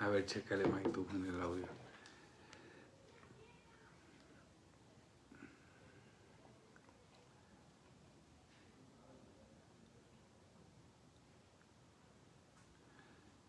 [0.00, 1.66] A ver, chécale, Mike, tú en el audio.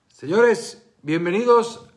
[0.09, 1.87] Señores, bienvenidos.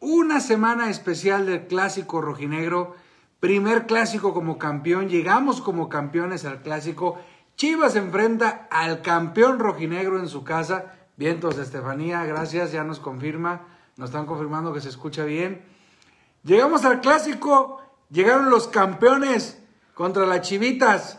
[0.00, 2.96] Una semana especial del clásico rojinegro.
[3.38, 5.10] Primer clásico como campeón.
[5.10, 7.20] Llegamos como campeones al clásico.
[7.56, 10.94] Chivas enfrenta al campeón rojinegro en su casa.
[11.18, 13.66] Vientos, Estefanía, gracias, ya nos confirma.
[14.00, 15.62] Nos están confirmando que se escucha bien.
[16.42, 17.82] Llegamos al clásico.
[18.08, 19.58] Llegaron los campeones
[19.92, 21.18] contra las Chivitas.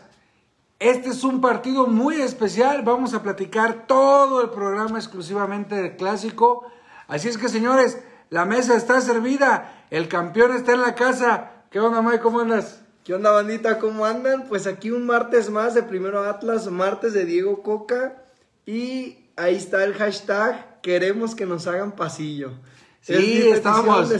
[0.80, 2.82] Este es un partido muy especial.
[2.82, 6.66] Vamos a platicar todo el programa exclusivamente del clásico.
[7.06, 9.86] Así es que, señores, la mesa está servida.
[9.90, 11.52] El campeón está en la casa.
[11.70, 12.18] ¿Qué onda, Mike?
[12.18, 12.82] ¿Cómo andas?
[13.04, 13.78] ¿Qué onda, bandita?
[13.78, 14.48] ¿Cómo andan?
[14.48, 18.24] Pues aquí un martes más de Primero Atlas, martes de Diego Coca.
[18.66, 22.54] Y ahí está el hashtag, queremos que nos hagan pasillo.
[23.02, 24.12] Sí, estábamos,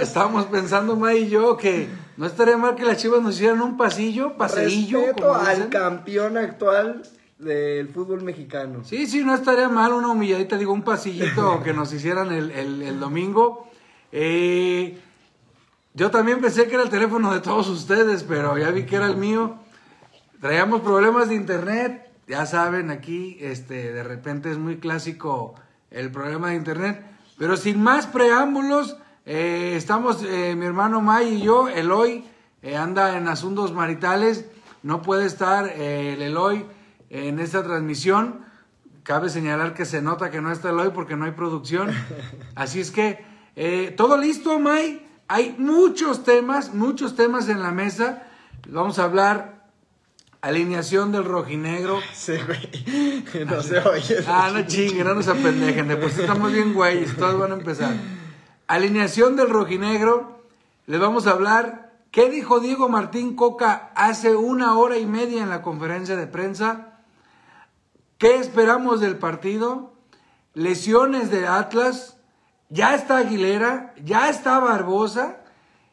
[0.00, 3.76] estábamos pensando, May y yo, que no estaría mal que las chivas nos hicieran un
[3.76, 5.00] pasillo, paseillo.
[5.00, 7.02] Respeto al campeón actual
[7.40, 8.84] del fútbol mexicano.
[8.84, 13.00] Sí, sí, no estaría mal una humilladita, digo, un pasillito que nos hicieran el, el,
[13.00, 13.68] domingo.
[14.12, 14.96] Eh,
[15.92, 19.06] yo también pensé que era el teléfono de todos ustedes, pero ya vi que era
[19.06, 19.56] el mío.
[20.40, 25.56] Traíamos problemas de internet, ya saben, aquí este, de repente es muy clásico
[25.90, 27.09] el problema de internet.
[27.40, 32.22] Pero sin más preámbulos, eh, estamos eh, mi hermano May y yo, Eloy,
[32.60, 34.44] eh, anda en asuntos maritales,
[34.82, 36.66] no puede estar el Eloy
[37.08, 38.44] en esta transmisión.
[39.04, 41.88] Cabe señalar que se nota que no está Eloy porque no hay producción.
[42.56, 43.24] Así es que,
[43.96, 45.08] todo listo, May.
[45.26, 48.22] Hay muchos temas, muchos temas en la mesa.
[48.68, 49.59] Vamos a hablar
[50.42, 52.00] Alineación del rojinegro.
[52.14, 53.44] Sí, güey.
[53.44, 54.24] No se oye.
[54.26, 55.88] Ah, no chingue, no nos apendejen.
[55.88, 57.94] Después estamos bien güeyes, todos van a empezar.
[58.66, 60.44] Alineación del rojinegro.
[60.86, 61.92] Les vamos a hablar.
[62.10, 66.98] ¿Qué dijo Diego Martín Coca hace una hora y media en la conferencia de prensa?
[68.18, 69.94] ¿Qué esperamos del partido?
[70.54, 72.16] Lesiones de Atlas.
[72.68, 75.38] Ya está Aguilera, ya está Barbosa.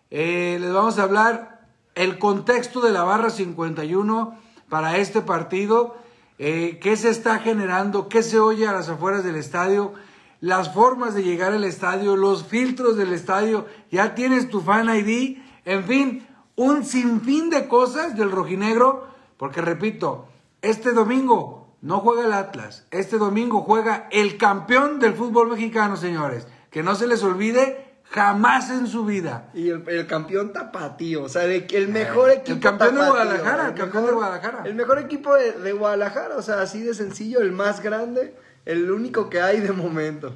[0.09, 1.56] Eh, les vamos a hablar
[1.97, 4.37] el contexto de la barra 51
[4.69, 5.97] para este partido,
[6.37, 9.93] eh, qué se está generando, qué se oye a las afueras del estadio,
[10.39, 15.37] las formas de llegar al estadio, los filtros del estadio, ya tienes tu fan ID,
[15.65, 20.27] en fin, un sinfín de cosas del rojinegro, porque repito,
[20.61, 26.47] este domingo no juega el Atlas, este domingo juega el campeón del fútbol mexicano, señores,
[26.69, 29.49] que no se les olvide Jamás en su vida.
[29.53, 32.53] Y el, campeón tapatío, o sea, el mejor equipo.
[32.53, 34.63] El campeón de Guadalajara, el, campeón de Guadalajara.
[34.65, 38.33] El mejor equipo de, Guadalajara, o sea, así de sencillo, el más grande,
[38.65, 40.33] el único que hay de momento.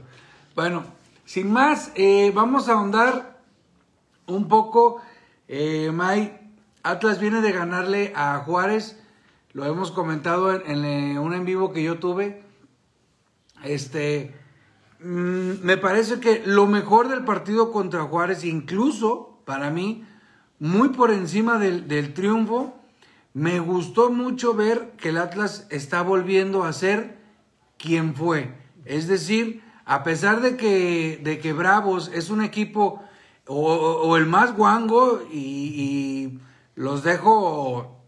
[0.54, 0.84] Bueno,
[1.24, 3.38] sin más, eh, vamos a ahondar
[4.28, 5.02] un poco.
[5.48, 6.52] Eh, May,
[6.84, 9.00] Atlas viene de ganarle a Juárez,
[9.54, 12.44] lo hemos comentado en, en eh, un en vivo que yo tuve.
[13.64, 14.41] Este
[15.04, 20.06] me parece que lo mejor del partido contra Juárez, incluso para mí,
[20.60, 22.76] muy por encima del, triunfo,
[23.34, 27.18] me gustó mucho ver que el Atlas está volviendo a ser
[27.78, 28.54] quien fue.
[28.86, 33.04] Es decir, a pesar de que, de que Bravos es un equipo
[33.48, 36.40] o, el más guango y, y,
[36.76, 38.00] los dejo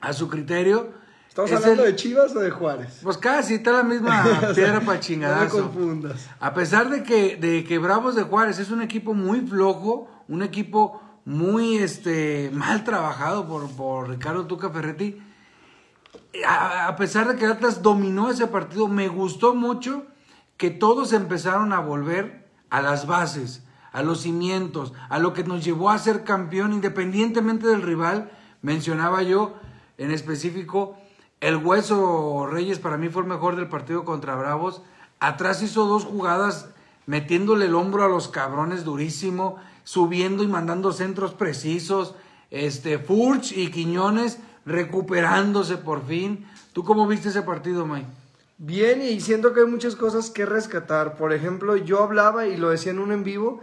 [0.00, 0.92] a su criterio,
[1.32, 3.00] ¿Estamos hablando de Chivas o de Juárez?
[3.02, 4.22] Pues casi, está la misma
[4.54, 5.60] piedra para chingadazo.
[5.60, 6.28] No me confundas.
[6.38, 10.42] A pesar de que, de que Bravos de Juárez es un equipo muy flojo, un
[10.42, 15.22] equipo muy este, mal trabajado por, por Ricardo Tuca Ferretti,
[16.46, 20.04] a, pesar de que Atlas dominó ese partido, me gustó mucho
[20.58, 25.64] que todos empezaron a volver a las bases, a los cimientos, a lo que nos
[25.64, 28.30] llevó a ser campeón independientemente del rival.
[28.60, 29.54] Mencionaba yo
[29.96, 30.98] en específico
[31.42, 34.80] el Hueso Reyes para mí fue el mejor del partido contra Bravos.
[35.18, 36.68] Atrás hizo dos jugadas
[37.06, 42.14] metiéndole el hombro a los cabrones durísimo, subiendo y mandando centros precisos.
[42.52, 46.46] Este, Furch y Quiñones recuperándose por fin.
[46.72, 48.06] ¿Tú cómo viste ese partido, Mike?
[48.58, 51.16] Bien, y siento que hay muchas cosas que rescatar.
[51.16, 53.60] Por ejemplo, yo hablaba y lo decía en un en vivo,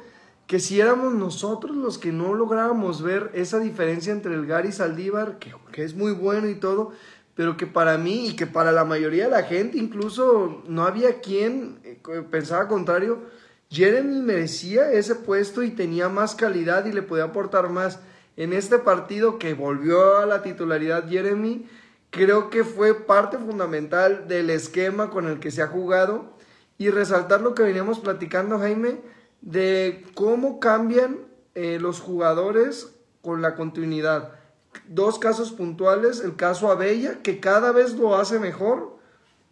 [0.47, 5.37] que si éramos nosotros los que no lográbamos ver esa diferencia entre el Gary Saldívar,
[5.37, 6.91] que es muy bueno y todo,
[7.39, 11.21] pero que para mí y que para la mayoría de la gente, incluso no había
[11.21, 11.97] quien eh,
[12.29, 13.29] pensaba contrario,
[13.69, 18.01] Jeremy merecía ese puesto y tenía más calidad y le podía aportar más.
[18.35, 21.65] En este partido que volvió a la titularidad Jeremy,
[22.09, 26.33] creo que fue parte fundamental del esquema con el que se ha jugado
[26.77, 28.99] y resaltar lo que veníamos platicando, Jaime,
[29.39, 31.19] de cómo cambian
[31.55, 34.38] eh, los jugadores con la continuidad.
[34.87, 38.97] Dos casos puntuales, el caso Abella, que cada vez lo hace mejor.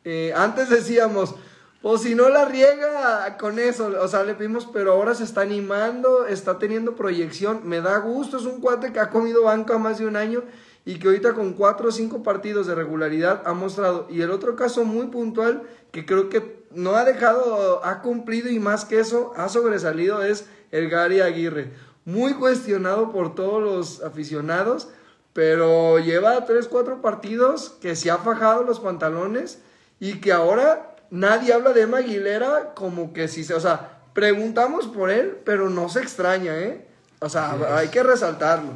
[0.03, 1.35] Eh, antes decíamos,
[1.81, 5.41] pues si no la riega con eso, o sea, le pedimos, pero ahora se está
[5.41, 9.99] animando, está teniendo proyección, me da gusto, es un cuate que ha comido banca más
[9.99, 10.43] de un año
[10.85, 14.07] y que ahorita con cuatro o cinco partidos de regularidad ha mostrado.
[14.09, 18.59] Y el otro caso muy puntual, que creo que no ha dejado, ha cumplido y
[18.59, 21.73] más que eso, ha sobresalido, es el Gary Aguirre.
[22.05, 24.89] Muy cuestionado por todos los aficionados,
[25.37, 29.59] pero lleva tres, cuatro partidos que se ha fajado los pantalones
[29.99, 34.87] y que ahora nadie habla de Emma Aguilera como que si se, o sea, preguntamos
[34.87, 36.87] por él, pero no se extraña, ¿eh?
[37.19, 38.71] O sea, hay que resaltarlo.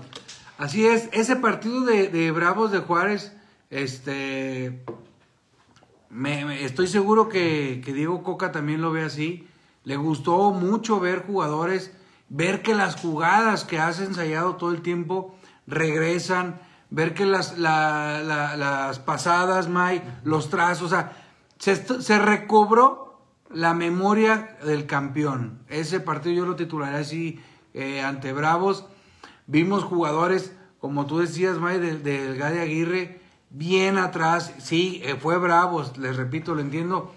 [0.59, 3.33] Así es, ese partido de, Bravos de Juárez,
[3.71, 4.83] este,
[6.11, 9.47] me, estoy seguro que, que, Diego Coca también lo ve así.
[9.83, 11.91] Le gustó mucho ver jugadores,
[12.29, 15.35] ver que las jugadas que has ensayado todo el tiempo
[15.67, 16.59] regresan,
[16.89, 21.13] ver que las, las pasadas, May, los trazos, o sea,
[21.57, 23.19] se, recobró
[23.49, 25.59] la memoria del campeón.
[25.67, 27.39] Ese partido yo lo titularé así
[27.73, 28.85] eh, ante Bravos.
[29.47, 34.53] Vimos jugadores, como tú decías, May, del, del Gary Aguirre, bien atrás.
[34.59, 37.13] Sí, eh, fue Bravos, les repito, lo entiendo.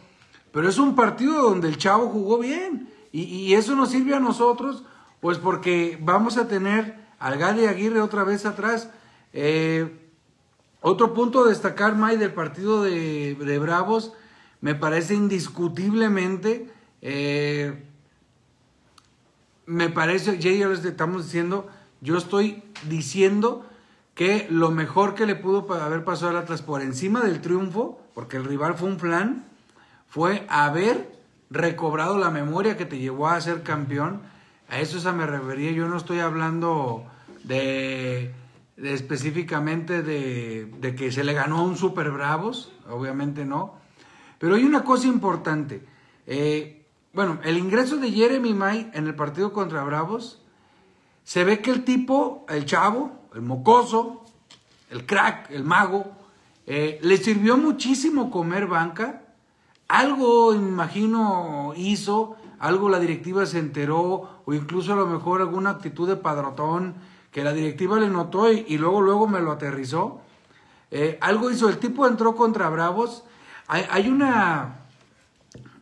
[0.52, 2.88] Pero es un partido donde el chavo jugó bien.
[3.16, 4.82] Y, eso nos sirve a nosotros,
[5.20, 8.90] pues porque vamos a tener al Gary Aguirre otra vez atrás.
[9.32, 10.00] Eh,
[10.80, 14.12] otro punto a destacar, May, del partido de, de Bravos
[14.64, 16.70] me parece indiscutiblemente,
[17.02, 17.84] eh,
[19.66, 21.68] me parece, ya les estamos diciendo,
[22.00, 23.66] yo estoy diciendo
[24.14, 28.38] que lo mejor que le pudo haber pasado al Atlas por encima del triunfo, porque
[28.38, 29.44] el rival fue un plan,
[30.08, 31.14] fue haber
[31.50, 34.22] recobrado la memoria que te llevó a ser campeón.
[34.68, 35.70] A eso se me refería.
[35.72, 37.04] Yo no estoy hablando
[37.44, 38.34] de,
[38.76, 43.74] específicamente de, que se le ganó a un Super Bravos, obviamente no.
[44.38, 45.86] Pero hay una cosa importante.
[46.26, 50.40] Eh, bueno, el ingreso de Jeremy May en el partido contra Bravos,
[51.22, 54.24] se ve que el tipo, el chavo, el mocoso,
[54.90, 56.12] el crack, el mago,
[56.66, 59.22] eh, le sirvió muchísimo comer banca.
[59.88, 66.08] Algo, imagino, hizo, algo la directiva se enteró, o incluso a lo mejor alguna actitud
[66.08, 66.94] de padrotón
[67.30, 70.20] que la directiva le notó y, luego, luego me lo aterrizó.
[70.90, 73.24] Eh, algo hizo, el tipo entró contra Bravos
[73.66, 74.86] hay, una.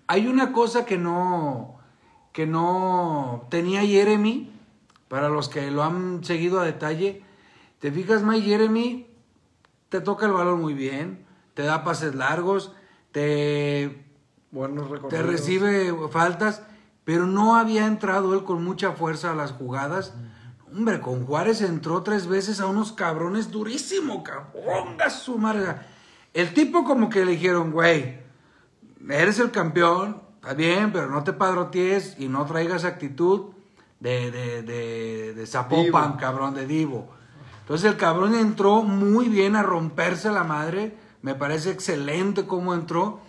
[0.07, 1.79] Hay una cosa que no.
[2.33, 4.51] que no tenía Jeremy.
[5.09, 7.23] Para los que lo han seguido a detalle.
[7.81, 9.07] Te fijas, Mike Jeremy
[9.89, 11.27] te toca el balón muy bien.
[11.55, 12.73] Te da pases largos.
[13.11, 14.05] Te.
[15.11, 16.63] te recibe faltas.
[17.05, 20.15] Pero no había entrado él con mucha fuerza a las jugadas.
[20.71, 25.77] Hombre, con Juárez entró tres veces a unos cabrones durísimo, cabrón, su madre.
[26.33, 28.21] El tipo como que le dijeron, güey,
[29.11, 33.51] eres el campeón, está bien, pero no te padroties y no traigas actitud
[34.01, 37.11] de, de, de, de Zapopan, cabrón, de Divo.
[37.61, 43.21] Entonces el cabrón entró muy bien a romperse la madre, me parece excelente cómo entró.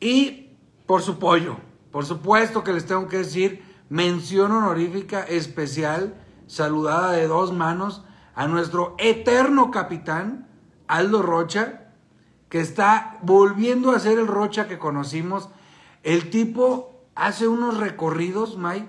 [0.00, 0.50] Y
[0.86, 1.56] por su pollo,
[1.90, 6.14] por supuesto que les tengo que decir, mención honorífica especial,
[6.46, 8.04] saludada de dos manos,
[8.34, 10.48] a nuestro eterno capitán,
[10.86, 11.88] Aldo Rocha,
[12.48, 15.48] que está volviendo a ser el Rocha que conocimos.
[16.02, 18.88] El tipo hace unos recorridos, Mike,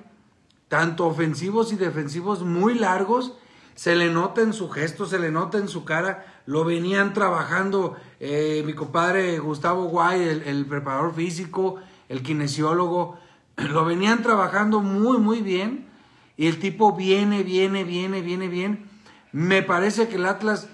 [0.68, 3.34] tanto ofensivos y defensivos muy largos.
[3.76, 6.42] Se le nota en su gesto, se le nota en su cara.
[6.46, 11.78] Lo venían trabajando eh, mi compadre Gustavo Guay, el, el preparador físico,
[12.10, 13.18] el kinesiólogo.
[13.58, 15.88] Lo venían trabajando muy, muy bien.
[16.36, 18.90] Y el tipo viene, viene, viene, viene, bien.
[19.32, 20.70] Me parece que el Atlas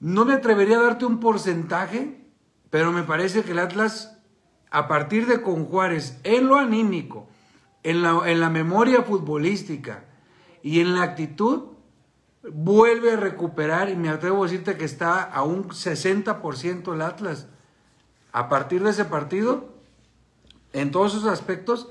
[0.00, 2.20] no me atrevería a darte un porcentaje,
[2.70, 4.18] pero me parece que el Atlas,
[4.70, 7.28] a partir de con Juárez, en lo anímico,
[7.82, 10.04] en la, en la memoria futbolística
[10.62, 11.72] y en la actitud,
[12.42, 17.48] vuelve a recuperar y me atrevo a decirte que está a un 60% el Atlas.
[18.32, 19.77] A partir de ese partido,
[20.80, 21.88] en todos esos aspectos,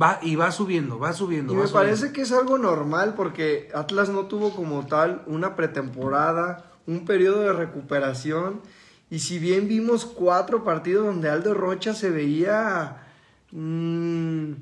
[0.00, 1.52] va y va subiendo, va subiendo.
[1.52, 6.68] Y me parece que es algo normal porque Atlas no tuvo como tal una pretemporada
[6.88, 8.62] un periodo de recuperación.
[9.10, 13.06] Y si bien vimos cuatro partidos donde Aldo Rocha se veía,
[13.52, 14.52] mm,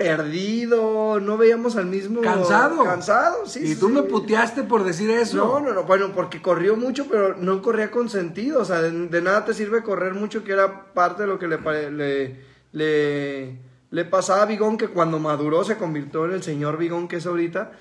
[0.00, 2.22] perdido, no veíamos al mismo...
[2.22, 2.82] Cansado.
[2.84, 3.72] Cansado, sí.
[3.72, 3.92] Y tú sí.
[3.92, 5.36] me puteaste por decir eso.
[5.36, 8.90] No, no, no, bueno, porque corrió mucho, pero no corría con sentido, o sea, de,
[8.90, 11.58] de nada te sirve correr mucho, que era parte de lo que le,
[11.90, 12.36] le,
[12.72, 13.58] le,
[13.90, 17.26] le pasaba a Bigón, que cuando maduró se convirtió en el señor Bigón que es
[17.26, 17.72] ahorita.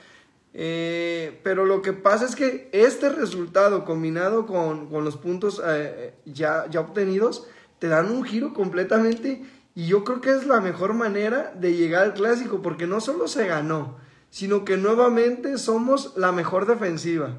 [0.53, 6.15] Eh, pero lo que pasa es que este resultado combinado con, con los puntos eh,
[6.25, 7.47] ya, ya obtenidos
[7.77, 9.41] te dan un giro completamente
[9.75, 13.27] y yo creo que es la mejor manera de llegar al clásico porque no solo
[13.27, 13.97] se ganó,
[14.29, 17.35] sino que nuevamente somos la mejor defensiva.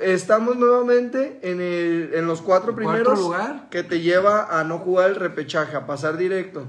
[0.00, 3.68] Estamos nuevamente en, el, en los cuatro ¿Cuarto primeros lugar?
[3.70, 6.66] que te lleva a no jugar el repechaje, a pasar directo.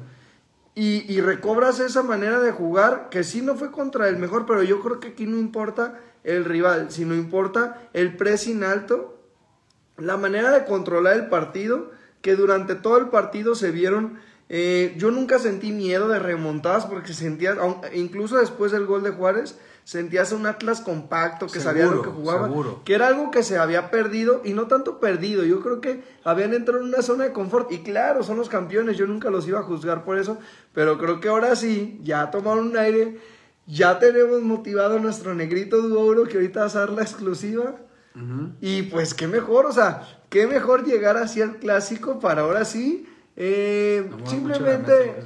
[0.75, 4.63] Y, y recobras esa manera de jugar que sí no fue contra el mejor, pero
[4.63, 9.19] yo creo que aquí no importa el rival, sino importa el pressing alto,
[9.97, 14.19] la manera de controlar el partido, que durante todo el partido se vieron.
[14.49, 19.09] Eh, yo nunca sentí miedo de remontadas porque sentías, aun- incluso después del gol de
[19.11, 22.81] Juárez, sentías un Atlas compacto que sabía lo Seguro, que jugaba, seguro.
[22.85, 25.43] que era algo que se había perdido y no tanto perdido.
[25.43, 28.97] Yo creo que habían entrado en una zona de confort y claro, son los campeones.
[28.97, 30.37] Yo nunca los iba a juzgar por eso,
[30.73, 33.19] pero creo que ahora sí, ya tomaron un aire.
[33.67, 37.75] Ya tenemos motivado a nuestro negrito Duoro que ahorita va a ser la exclusiva.
[38.61, 43.07] Y pues qué mejor, o sea, qué mejor llegar así al clásico para ahora sí
[43.35, 45.23] eh, No simplemente,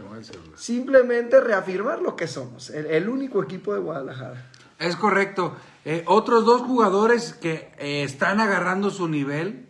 [0.55, 4.49] simplemente reafirmar lo que somos, el, el único equipo de Guadalajara.
[4.79, 5.55] Es correcto.
[5.83, 9.67] Eh, otros dos jugadores que eh, están agarrando su nivel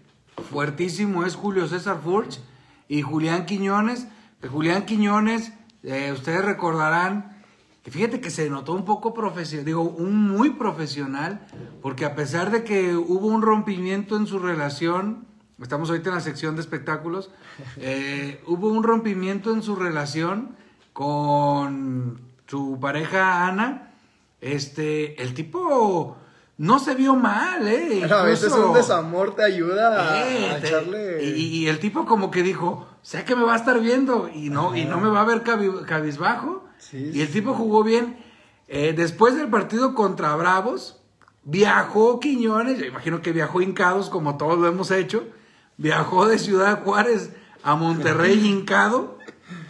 [0.51, 2.39] fuertísimo es Julio César Furch
[2.87, 4.07] y Julián Quiñones.
[4.39, 5.51] Que Julián Quiñones,
[5.83, 7.41] eh, ustedes recordarán
[7.83, 11.47] que fíjate que se notó un poco profesional, digo, un muy profesional,
[11.81, 15.25] porque a pesar de que hubo un rompimiento en su relación,
[15.61, 17.29] estamos ahorita en la sección de espectáculos,
[17.77, 20.55] eh, hubo un rompimiento en su relación
[20.93, 23.91] con su pareja Ana,
[24.41, 26.17] este, el tipo
[26.57, 28.03] no se vio mal, ¿eh?
[28.11, 31.23] a veces un desamor te ayuda a, eh, echarle...
[31.23, 34.49] y, y el tipo como que dijo, sé que me va a estar viendo y
[34.49, 36.65] no, y no me va a ver cabi- cabizbajo.
[36.77, 37.33] Sí, y el sí.
[37.33, 38.17] tipo jugó bien.
[38.67, 40.99] Eh, después del partido contra Bravos,
[41.43, 45.27] viajó Quiñones, yo imagino que viajó hincados como todos lo hemos hecho.
[45.79, 47.29] Viajó de Ciudad Juárez
[47.63, 49.17] a Monterrey hincado.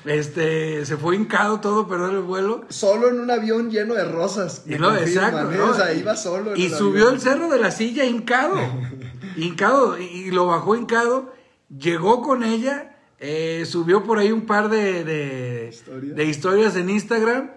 [0.06, 2.66] Este, se fue hincado todo, perdió el vuelo.
[2.70, 4.64] Solo en un avión lleno de rosas.
[4.66, 5.52] Y exacto.
[5.52, 5.58] ¿eh?
[5.58, 5.66] ¿no?
[5.70, 6.56] O sea, iba solo.
[6.56, 7.14] en Y el subió avión.
[7.14, 8.56] el cerro de la silla hincado.
[9.38, 10.00] hincado.
[10.00, 11.32] Y, lo bajó hincado.
[11.78, 12.98] Llegó con ella.
[13.20, 16.16] eh, subió por ahí un par de, de, ¿Historias?
[16.16, 17.52] de historias en Instagram.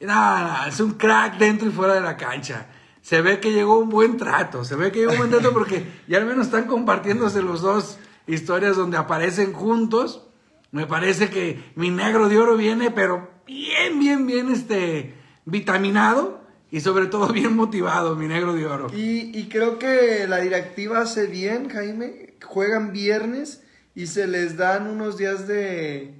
[0.00, 2.66] Nada, es un crack dentro y fuera de la cancha.
[3.04, 4.64] Se ve que llegó un buen trato.
[4.64, 7.98] Se ve que llegó un buen trato porque ya al menos están compartiéndose los dos
[8.26, 10.26] historias donde aparecen juntos.
[10.70, 15.12] Me parece que mi negro de oro viene, pero bien, bien, bien este,
[15.44, 18.86] vitaminado y sobre todo bien motivado, mi negro de oro.
[18.90, 22.36] Y, y creo que la directiva hace bien, Jaime.
[22.42, 23.62] Juegan viernes
[23.94, 26.14] y se les dan unos días de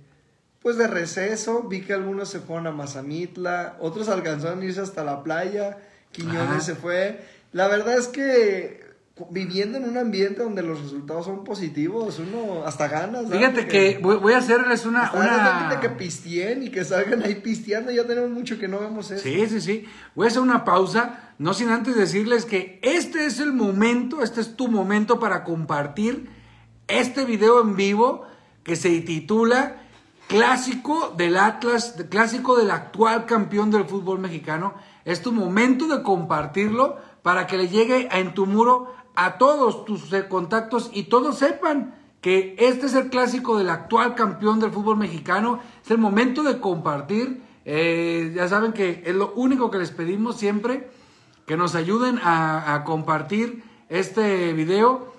[0.60, 1.62] pues de receso.
[1.62, 5.78] Vi que algunos se fueron a Mazamitla, otros alcanzaron a irse hasta la playa.
[6.14, 6.60] Quiñones Ajá.
[6.60, 7.24] se fue.
[7.52, 8.84] La verdad es que
[9.30, 13.30] viviendo en un ambiente donde los resultados son positivos, uno hasta ganas.
[13.30, 15.12] Fíjate que voy, voy a hacerles una...
[15.12, 15.78] una...
[15.80, 17.92] que pisteen y que salgan ahí pisteando.
[17.92, 19.22] Ya tenemos mucho que no vemos eso.
[19.22, 19.84] Sí, sí, sí.
[20.14, 24.40] Voy a hacer una pausa, no sin antes decirles que este es el momento, este
[24.40, 26.28] es tu momento para compartir
[26.88, 28.26] este video en vivo
[28.62, 29.76] que se titula
[30.26, 34.74] Clásico del Atlas, clásico del actual campeón del fútbol mexicano.
[35.04, 40.12] Es tu momento de compartirlo para que le llegue en tu muro a todos tus
[40.12, 44.96] eh, contactos y todos sepan que este es el clásico del actual campeón del fútbol
[44.96, 45.60] mexicano.
[45.84, 47.42] Es el momento de compartir.
[47.66, 50.90] Eh, ya saben que es lo único que les pedimos siempre,
[51.46, 55.12] que nos ayuden a, compartir este video.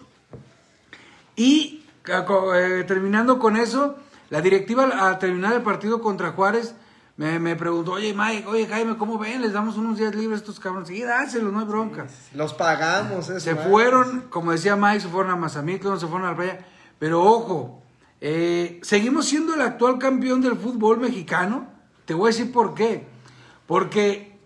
[1.35, 3.97] Y eh, terminando con eso,
[4.31, 6.75] la directiva al terminar el partido contra Juárez
[7.17, 9.41] me, me preguntó, oye Mike, oye Jaime, ¿cómo ven?
[9.41, 10.89] Les damos unos días libres a estos cabrones.
[10.89, 12.07] Sí, dáselos, no hay bronca.
[12.33, 13.39] Los pagamos, eso.
[13.39, 16.65] Se fueron, como decía Mike, se fueron a Mazamitla, se fueron a la playa.
[16.99, 17.81] Pero ojo,
[18.19, 21.67] eh, seguimos siendo el actual campeón del fútbol mexicano.
[22.03, 23.07] Te voy a decir por qué.
[23.65, 24.37] Porque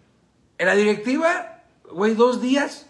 [0.59, 2.85] en la directiva, güey, dos días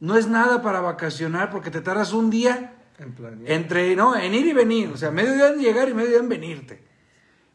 [0.00, 4.46] no es nada para vacacionar porque te tardas un día En entre, no, en ir
[4.46, 4.90] y venir.
[4.92, 6.89] O sea, medio día en llegar y medio día en venirte.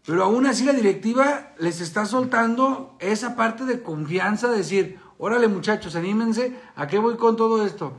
[0.05, 5.47] Pero aún así la directiva les está soltando esa parte de confianza, de decir, órale
[5.47, 7.93] muchachos, anímense, ¿a qué voy con todo esto?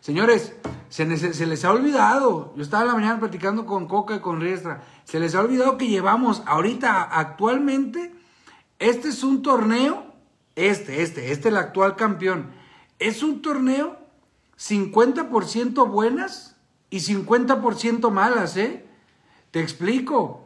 [0.00, 0.54] Señores,
[0.90, 4.82] se, se les ha olvidado, yo estaba la mañana platicando con Coca y con Riestra,
[5.04, 8.12] se les ha olvidado que llevamos ahorita actualmente
[8.78, 10.12] Este es un torneo,
[10.54, 12.50] este, este, este el actual campeón.
[12.98, 13.96] Es un torneo
[14.58, 16.56] 50% buenas
[16.90, 18.86] y 50% malas, ¿eh?
[19.50, 20.45] Te explico.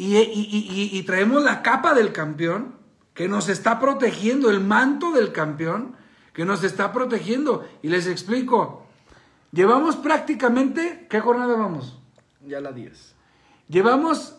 [0.00, 2.76] Y, y, traemos la capa del campeón
[3.14, 5.96] que nos está protegiendo, el manto del campeón
[6.32, 7.68] que nos está protegiendo.
[7.82, 8.86] Y les explico.
[9.50, 11.98] Llevamos prácticamente, ¿qué jornada vamos?
[12.46, 13.16] Ya la 10.
[13.68, 14.36] Llevamos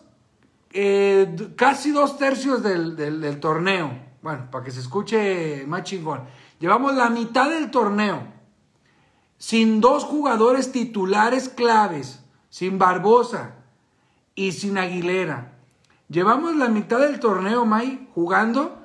[0.72, 3.92] eh, casi dos tercios del, torneo.
[4.22, 6.22] Bueno, para que se escuche más chingón.
[6.58, 8.22] Llevamos la mitad del torneo
[9.36, 13.59] sin dos jugadores titulares claves, sin Barbosa
[14.40, 15.52] y sin Aguilera.
[16.08, 18.78] Llevamos la mitad del torneo, May, jugando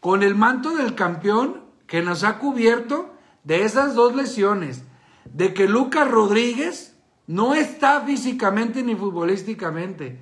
[0.00, 4.84] con el manto del campeón que nos ha cubierto de esas dos lesiones.
[5.24, 6.94] De que Lucas Rodríguez
[7.26, 10.20] no está físicamente ni futbolísticamente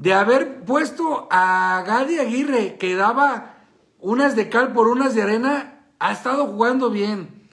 [0.00, 3.56] de haber puesto a Gadi Aguirre, que daba
[3.98, 7.48] unas de cal por unas de arena, ha estado jugando bien.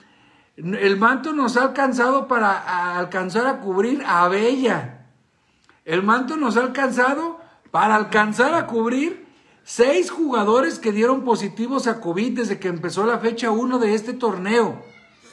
[0.56, 4.97] El manto nos ha alcanzado para alcanzar a cubrir a Bella.
[5.88, 7.40] El manto nos ha alcanzado
[7.70, 9.26] para alcanzar a cubrir
[9.64, 14.12] seis jugadores que dieron positivos a COVID desde que empezó la fecha 1 de este
[14.12, 14.82] torneo.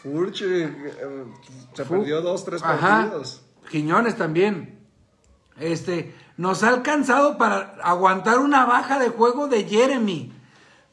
[0.01, 1.25] Furche eh,
[1.73, 3.41] se perdió dos, tres partidos.
[3.69, 4.79] Quiñones también.
[5.59, 10.31] Este, nos ha alcanzado para aguantar una baja de juego de Jeremy.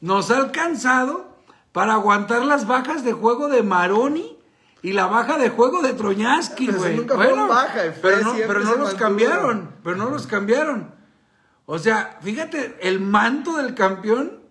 [0.01, 1.37] Nos ha alcanzado
[1.71, 4.37] para aguantar las bajas de juego de Maroni
[4.83, 6.99] y la baja de juego de Troñaski, güey.
[6.99, 7.47] Bueno,
[8.01, 10.93] pero no, pero no los cambiaron, pero no los cambiaron.
[11.65, 14.41] O sea, fíjate, el manto del campeón,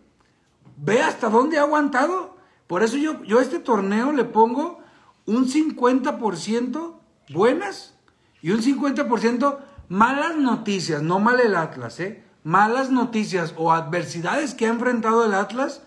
[0.78, 2.36] ve hasta dónde ha aguantado.
[2.66, 4.80] Por eso yo, yo a este torneo le pongo
[5.26, 6.94] un 50%
[7.28, 7.94] buenas
[8.40, 9.58] y un 50%
[9.92, 12.24] Malas noticias, no mal el Atlas, ¿eh?
[12.44, 15.82] Malas noticias o adversidades que ha enfrentado el Atlas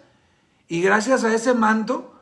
[0.68, 2.14] y gracias a ese manto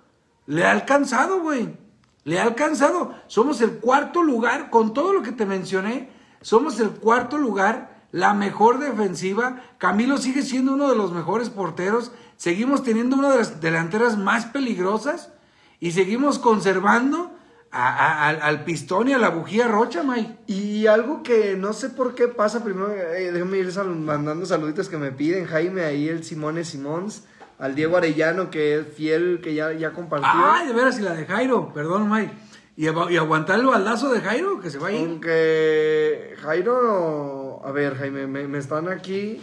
[0.46, 1.75] le ha alcanzado, güey.
[2.24, 3.15] Le ha alcanzado.
[3.27, 6.10] Somos el cuarto lugar, con todo lo que te mencioné,
[6.42, 9.62] somos el cuarto lugar, la mejor defensiva.
[9.77, 12.12] Camilo sigue siendo uno de los mejores porteros.
[12.38, 15.32] Seguimos teniendo una de las delanteras más peligrosas
[15.80, 17.32] y seguimos conservando
[17.74, 20.38] al pistón y a la bujía rocha, May.
[20.45, 24.97] Y algo que no sé por qué pasa, primero eh, déjame ir mandando saluditos que
[24.97, 27.24] me piden, Jaime, ahí el Simone Simons,
[27.60, 30.30] al Diego Arellano, que es fiel, que ya, ya compartió.
[30.34, 32.32] Ay, de veras, y la de Jairo, perdón, May.
[32.76, 35.08] Y, y aguantar el baldazo de Jairo, que se va a ir.
[35.08, 39.39] Aunque Jairo, a ver, Jaime, me, están aquí.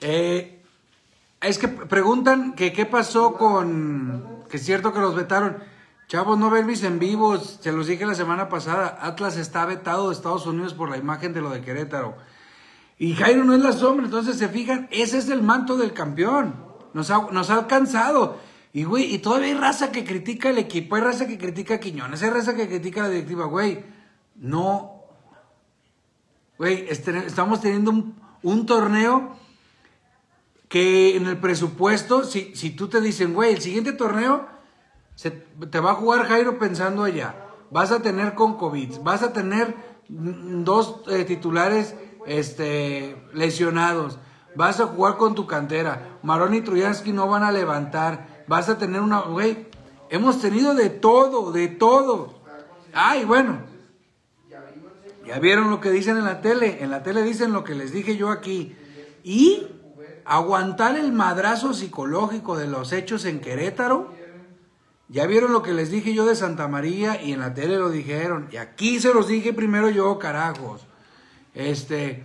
[0.00, 0.60] Eh,
[1.40, 5.58] es que preguntan que qué pasó con, que es cierto que los vetaron.
[6.08, 7.58] Chavos, no ven mis en vivos.
[7.60, 8.98] Se los dije la semana pasada.
[9.00, 12.16] Atlas está vetado de Estados Unidos por la imagen de lo de Querétaro.
[12.98, 14.06] Y Jairo no es la sombra.
[14.06, 16.65] Entonces, se fijan, ese es el manto del campeón.
[16.96, 18.38] Nos ha, nos ha alcanzado.
[18.72, 20.96] Y, güey, y todavía hay raza que critica el equipo.
[20.96, 22.22] Hay raza que critica a Quiñones.
[22.22, 23.44] Hay raza que critica la directiva.
[23.44, 23.84] Güey,
[24.36, 25.02] no.
[26.56, 29.36] Güey, este, estamos teniendo un, torneo
[30.70, 34.48] que en el presupuesto, si, si tú te dicen, güey, el siguiente torneo
[35.16, 37.36] se, te va a jugar Jairo pensando allá.
[37.70, 39.76] Vas a tener con COVID, vas a tener
[40.08, 41.94] dos eh, titulares
[42.26, 44.18] este, lesionados,
[44.56, 46.18] vas a jugar con tu cantera.
[46.22, 49.20] Marón y Trujansky no van a levantar, vas a tener una.
[49.20, 49.68] Güey,
[50.10, 52.34] hemos tenido de todo, de todo.
[52.92, 53.58] Ay, bueno.
[55.26, 56.82] Ya vieron lo que dicen en la tele.
[56.82, 58.76] En la tele dicen lo que les dije yo aquí.
[59.22, 59.66] Y
[60.24, 64.12] aguantar el madrazo psicológico de los hechos en Querétaro
[65.08, 67.90] ya vieron lo que les dije yo de Santa María y en la tele lo
[67.90, 68.48] dijeron.
[68.50, 70.84] Y aquí se los dije primero yo, carajos.
[71.54, 72.24] Este,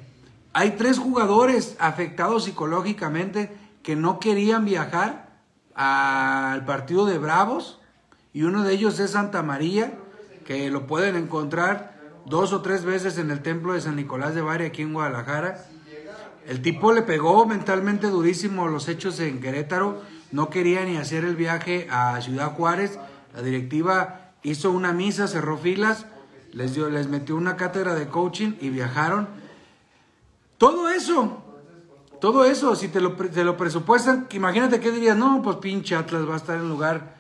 [0.54, 5.30] hay tres jugadores afectados psicológicamente que no querían viajar
[5.76, 7.80] al partido de Bravos.
[8.34, 9.94] Y uno de ellos es Santa María,
[10.46, 14.42] que lo pueden encontrar dos o tres veces en el templo de San Nicolás de
[14.42, 15.66] Bari aquí en Guadalajara.
[16.48, 21.36] El tipo le pegó mentalmente durísimo los hechos en Querétaro no quería ni hacer el
[21.36, 22.98] viaje a Ciudad Juárez.
[23.36, 26.06] La directiva hizo una misa, cerró filas,
[26.54, 29.28] les, dio, les metió una cátedra de coaching y viajaron.
[30.62, 31.42] Todo eso,
[32.20, 36.30] todo eso, si te lo, te lo presupuestan, imagínate qué dirías, no, pues pinche Atlas
[36.30, 37.16] va a estar en lugar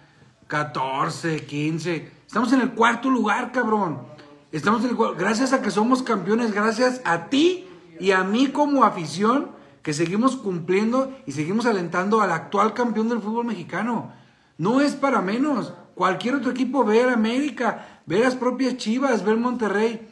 [0.45, 2.12] 14, 15.
[2.27, 4.04] Estamos en el cuarto lugar, cabrón.
[4.51, 7.67] Estamos en el, gracias a que somos campeones, gracias a ti
[7.99, 9.49] y a mí como afición
[9.82, 14.13] que seguimos cumpliendo y seguimos alentando al actual campeón del fútbol mexicano.
[14.60, 15.73] No es para menos.
[15.95, 20.11] Cualquier otro equipo, ver América, ver las propias Chivas, ver Monterrey.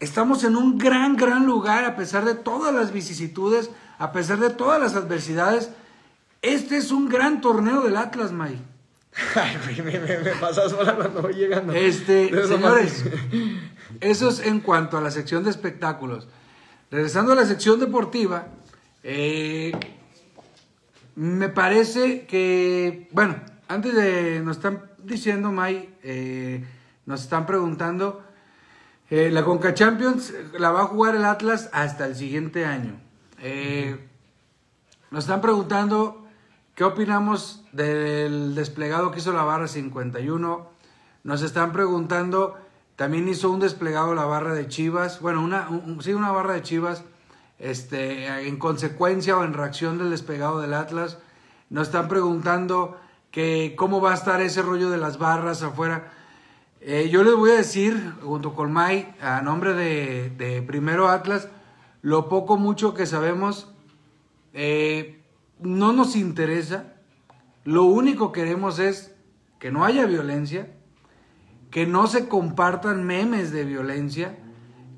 [0.00, 4.50] Estamos en un gran, gran lugar a pesar de todas las vicisitudes, a pesar de
[4.50, 5.70] todas las adversidades.
[6.42, 8.60] Este es un gran torneo del Atlas, May.
[9.34, 11.72] Ay, me, me, me pasas sola cuando voy llegando.
[11.72, 13.04] Este, señores,
[14.00, 16.28] eso es en cuanto a la sección de espectáculos.
[16.90, 18.46] Regresando a la sección deportiva,
[19.02, 19.72] eh,
[21.16, 26.64] me parece que, bueno, antes de, nos están diciendo, May, eh,
[27.04, 28.22] nos están preguntando,
[29.10, 33.00] eh, la Conca Champions la va a jugar el Atlas hasta el siguiente año.
[35.10, 36.26] nos están preguntando
[36.74, 40.70] qué opinamos del desplegado que hizo la barra 51.
[41.24, 42.56] Nos están preguntando,
[42.96, 45.68] también hizo un desplegado la barra de Chivas, bueno, una,
[46.00, 47.04] sí, una barra de Chivas
[47.58, 51.18] este, en consecuencia o en reacción del despegado del Atlas.
[51.70, 52.96] Nos están preguntando
[53.30, 56.12] que cómo va a estar ese rollo de las barras afuera.
[56.80, 61.48] Eh, yo les voy a decir, junto con Mai, a nombre de, Primero Atlas,
[62.02, 63.72] lo poco mucho que sabemos,
[64.52, 65.20] eh,
[65.58, 66.94] no nos interesa.
[67.64, 69.12] Lo único que queremos es
[69.58, 70.70] que no haya violencia,
[71.72, 74.38] que no se compartan memes de violencia,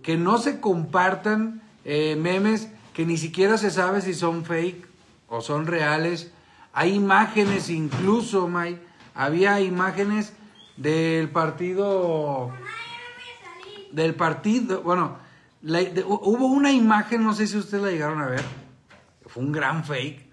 [0.02, 4.86] que no se compartan eh, memes que ni siquiera se sabe si son fake
[5.28, 6.30] o son reales.
[6.74, 8.78] Hay imágenes incluso, May,
[9.14, 10.34] había imágenes
[10.76, 12.52] del partido
[13.92, 15.18] del partido, bueno,
[15.62, 18.42] hubo una imagen, no sé si ustedes la llegaron a ver,
[19.26, 20.28] fue un gran fake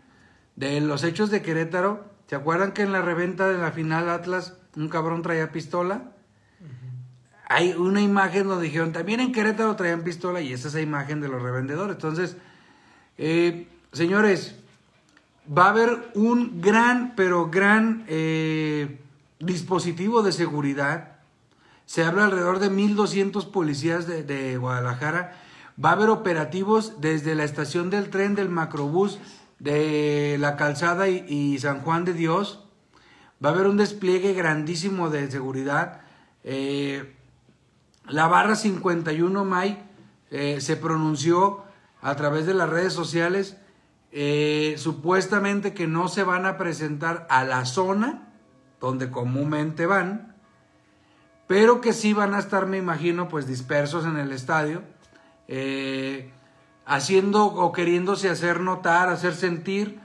[0.56, 2.06] de los hechos de Querétaro.
[2.28, 6.12] ¿Se acuerdan que en la reventa de la final Atlas un cabrón traía pistola?
[7.50, 11.22] hay una imagen donde dijeron, también en Querétaro traían pistola y esa es esa imagen
[11.22, 11.96] de los revendedores.
[11.96, 12.36] Entonces,
[13.18, 14.60] eh, señores,
[15.58, 19.00] va a haber un gran, pero gran eh,
[19.40, 21.18] dispositivo de seguridad.
[21.86, 25.40] Se habla alrededor de 1.200 policías de, Guadalajara.
[25.84, 29.20] Va a haber operativos desde la estación del tren del macrobús
[29.60, 32.64] de la calzada y, San Juan de Dios.
[33.44, 36.02] Va a haber un despliegue grandísimo de seguridad.
[36.44, 37.16] Eh,
[38.08, 39.84] la barra 51 May
[40.32, 41.64] eh, se pronunció
[42.02, 43.58] a través de las redes sociales
[44.12, 48.27] eh, supuestamente que no se van a presentar a la zona
[48.80, 50.36] donde comúnmente van,
[51.48, 54.84] pero que sí van a estar, me imagino, pues dispersos en el estadio,
[55.48, 56.32] eh,
[56.86, 60.00] haciendo o queriéndose hacer notar, hacer sentir,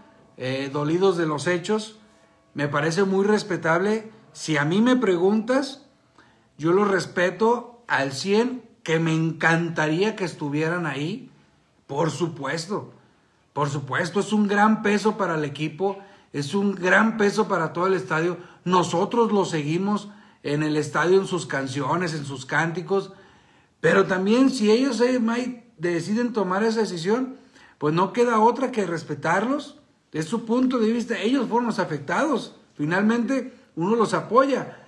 [0.73, 2.01] dolidos de los hechos.
[2.55, 4.11] Me parece muy respetable.
[4.33, 5.87] Si a mí me preguntas,
[6.59, 11.31] yo lo respeto al 100, que me encantaría que estuvieran ahí,
[11.87, 12.93] por supuesto,
[13.53, 15.99] por supuesto, es un gran peso para el equipo,
[16.33, 18.39] es un gran peso para todo el estadio.
[18.65, 20.09] Nosotros lo seguimos
[20.43, 23.13] en el estadio, en sus canciones, en sus cánticos,
[23.81, 25.21] pero también si ellos eh,
[25.77, 27.37] deciden tomar esa decisión,
[27.79, 29.81] pues no queda otra que respetarlos.
[30.13, 31.19] Es su punto de vista.
[31.19, 32.55] Ellos fueron los afectados.
[32.77, 34.79] Finalmente, uno los apoya.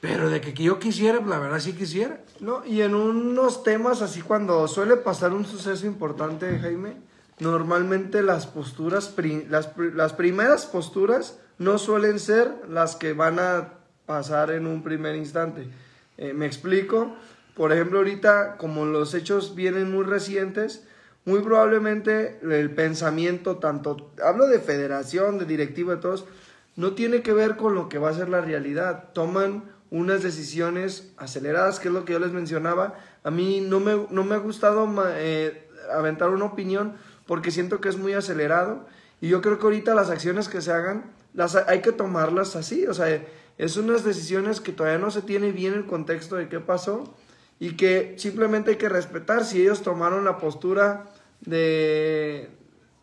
[0.00, 2.22] Pero de que yo quisiera, la verdad sí quisiera.
[2.38, 6.96] No, y en unos temas así cuando suele pasar un suceso importante, Jaime,
[7.40, 9.14] normalmente las posturas,
[9.48, 13.74] las, las primeras posturas no suelen ser las que van a
[14.06, 15.68] pasar en un primer instante.
[16.16, 17.16] Eh, me explico,
[17.54, 20.84] por ejemplo, ahorita como los hechos vienen muy recientes,
[21.24, 26.24] muy probablemente el pensamiento, tanto, hablo de federación, de directivo, de todos,
[26.76, 29.10] no tiene que ver con lo que va a ser la realidad.
[29.12, 32.94] Toman unas decisiones aceleradas, que es lo que yo les mencionaba.
[33.24, 36.94] A mí no me, no me ha gustado eh, aventar una opinión
[37.28, 38.86] porque siento que es muy acelerado.
[39.20, 42.86] Y yo creo que ahorita las acciones que se hagan las hay que tomarlas así,
[42.86, 43.22] o sea,
[43.58, 47.14] es unas decisiones que todavía no se tiene bien el contexto de qué pasó
[47.60, 49.44] y que simplemente hay que respetar.
[49.44, 51.04] Si ellos tomaron la postura
[51.42, 52.48] de,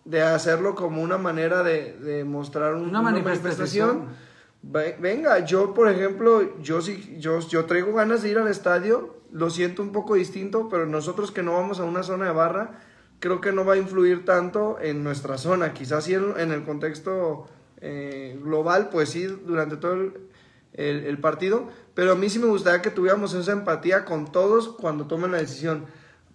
[0.06, 4.08] de hacerlo como una manera de, mostrar una, manifestación.
[4.64, 9.50] venga, yo por ejemplo, yo sí, yo, yo traigo ganas de ir al estadio, lo
[9.50, 12.82] siento un poco distinto, pero nosotros que no vamos a una zona de barra,
[13.20, 17.48] creo que no va a influir tanto en nuestra zona, quizás sí en, el contexto
[17.82, 20.14] eh, global, pues sí, durante todo el,
[20.74, 25.08] el, partido, pero a mí sí me gustaría que tuviéramos esa empatía con todos cuando
[25.08, 25.86] tomen la decisión,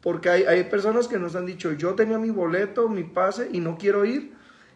[0.01, 3.61] porque hay, hay personas que nos han dicho, yo tenía mi boleto, mi pase y
[3.61, 4.33] no quiero ir,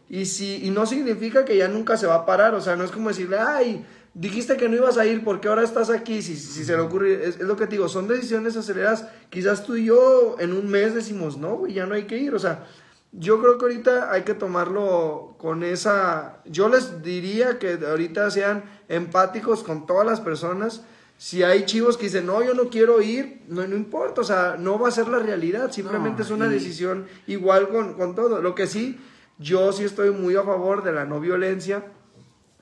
[0.09, 2.85] y, si, y no significa que ya nunca se va a parar, o sea, no
[2.85, 6.23] es como decirle, ay, dijiste que no ibas a ir, porque ahora estás aquí?
[6.23, 9.07] Si, si se le ocurre, es, lo que te digo, son decisiones aceleradas.
[9.31, 12.35] Quizás tú y yo en un mes decimos, no, güey, ya no hay que ir,
[12.35, 12.65] o sea,
[13.13, 18.65] yo creo que ahorita hay que tomarlo con esa, yo les diría que ahorita sean
[18.89, 20.83] empáticos con todas las personas.
[21.17, 24.57] Si hay chivos que dicen, no, yo no quiero ir, no, no importa, o sea,
[24.59, 28.17] no va a ser la realidad, simplemente No, es una y- decisión igual con, con
[28.17, 28.43] todo.
[28.43, 28.99] Lo que sí,
[29.39, 31.85] yo sí estoy muy a favor de la no violencia,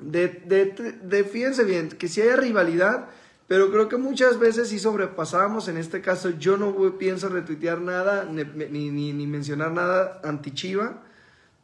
[0.05, 3.07] de, bien, que si haya rivalidad,
[3.49, 8.25] pero creo que muchas veces sí sobrepasamos, en este caso yo no pienso retuitear nada,
[8.25, 11.03] ni, ni, mencionar nada anti-Chiva,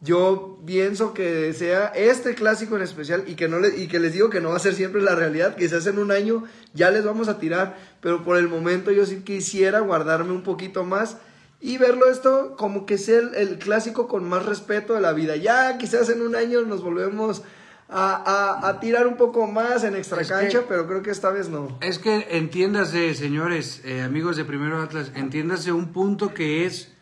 [0.00, 4.30] yo pienso que sea este clásico en especial y que, no y que les digo
[4.30, 7.28] que no va a ser siempre la realidad, hace en un año ya les vamos
[7.28, 11.16] a tirar, pero por el momento yo sí quisiera guardarme un poquito más
[11.60, 15.34] y verlo esto como que sea el, el clásico con más respeto de la vida.
[15.34, 17.42] Ya quizás en un año nos volvemos
[17.90, 18.14] a,
[18.62, 21.30] a- a tirar un poco más en extra Es que- cancha, pero creo que esta
[21.30, 21.78] vez no.
[21.80, 26.92] Es que entiéndase, señores, eh, amigos de Primero Atlas, entiéndase un punto que es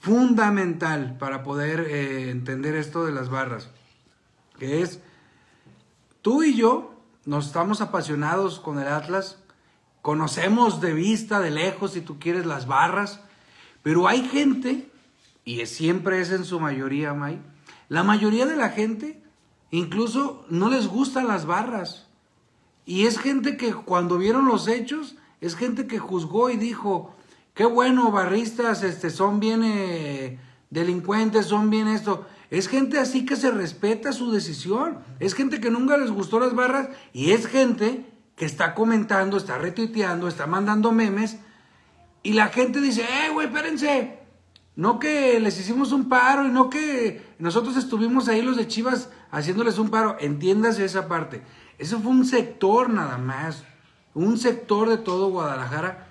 [0.00, 3.70] fundamental para poder eh, entender esto de las barras,
[4.58, 5.00] que es,
[6.22, 6.94] tú y yo
[7.24, 9.38] nos estamos apasionados con el Atlas,
[10.02, 13.20] conocemos de vista, de lejos, si tú quieres, las barras,
[13.82, 14.90] pero hay gente,
[15.44, 17.40] y es- siempre es en su mayoría, May,
[17.88, 19.22] la mayoría de la gente
[19.78, 22.06] incluso no les gustan las barras.
[22.86, 27.14] Y es gente que cuando vieron los hechos, es gente que juzgó y dijo,
[27.54, 30.38] qué bueno, barristas, este, son bien eh,
[30.70, 32.26] delincuentes, son bien esto.
[32.50, 34.98] Es gente así que se respeta su decisión.
[35.18, 38.06] Es gente que nunca les gustó las barras y es gente
[38.36, 41.38] que está comentando, está retuiteando, está mandando memes.
[42.22, 44.23] Y la gente dice, eh, güey, espérense.
[44.76, 49.08] No que les hicimos un paro y no que nosotros estuvimos ahí los de Chivas
[49.30, 50.16] haciéndoles un paro.
[50.18, 51.42] Entiéndase esa parte.
[51.78, 53.64] Eso fue un sector nada más.
[54.14, 56.08] Un sector de todo Guadalajara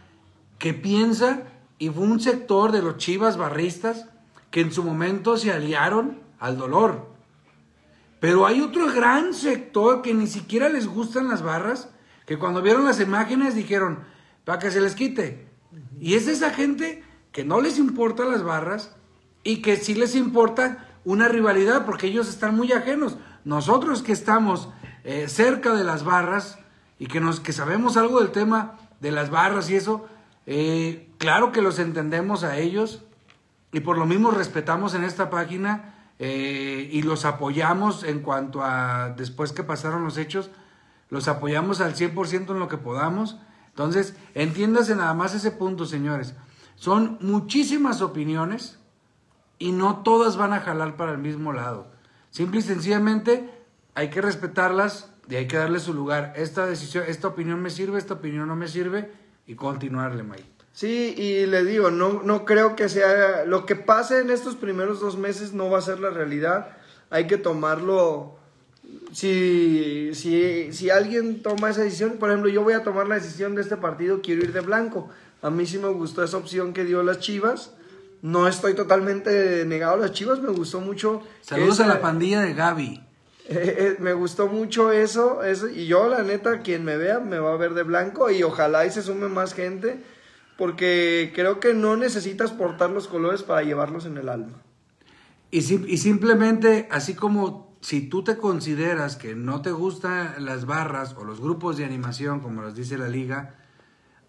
[0.59, 1.43] que piensa
[1.77, 4.07] y fue un sector de los Chivas barristas
[4.49, 7.07] que en su momento se aliaron al dolor.
[8.21, 11.89] Pero hay otro gran sector que ni siquiera les gustan las barras,
[12.25, 13.99] que cuando vieron las imágenes dijeron,
[14.45, 15.47] para que se les quite.
[15.99, 18.95] Y es esa gente que no les importa las barras
[19.43, 23.17] y que sí les importa una rivalidad porque ellos están muy ajenos.
[23.43, 24.69] Nosotros que estamos
[25.03, 26.59] eh, cerca de las barras
[26.97, 30.07] y que, nos, que sabemos algo del tema de las barras y eso,
[30.45, 33.03] eh, claro que los entendemos a ellos
[33.73, 39.09] y por lo mismo respetamos en esta página eh, y los apoyamos en cuanto a
[39.17, 40.51] después que pasaron los hechos,
[41.09, 43.37] los apoyamos al 100% en lo que podamos.
[43.69, 46.35] Entonces, entiéndase nada más ese punto, señores.
[46.83, 48.77] Son muchísimas opiniones
[49.57, 51.87] y no todas van a jalar para el mismo lado.
[52.29, 53.49] Simple y sencillamente
[53.95, 56.33] hay que respetarlas y hay que darle su lugar.
[56.35, 59.09] Esta decisión, esta opinión me sirve, esta opinión no me sirve
[59.47, 60.43] y continuarle, Mike.
[60.73, 64.99] Sí, y le digo, no, no creo que sea lo que pase en estos primeros
[64.99, 66.75] dos meses no va a ser la realidad.
[67.09, 68.35] Hay que tomarlo.
[69.13, 73.55] Si, si, si alguien toma esa decisión, por ejemplo, yo voy a tomar la decisión
[73.55, 75.09] de este partido, quiero ir de blanco.
[75.43, 77.73] A mí sí me gustó esa opción que dio las Chivas.
[78.21, 81.21] No estoy totalmente negado a las Chivas, me gustó mucho.
[81.41, 83.03] Saludos esa- a la pandilla de Gaby.
[83.49, 87.37] eh, eh, me gustó mucho eso, eso, y yo la neta, quien me vea me
[87.39, 90.01] va a ver de blanco y ojalá y se sume más gente,
[90.57, 94.61] porque creo que no necesitas portar los colores para llevarlos en el alma.
[95.51, 101.13] Y, y simplemente, así como si tú te consideras que no te gustan las barras
[101.17, 103.55] o los grupos de animación, como los dice la liga,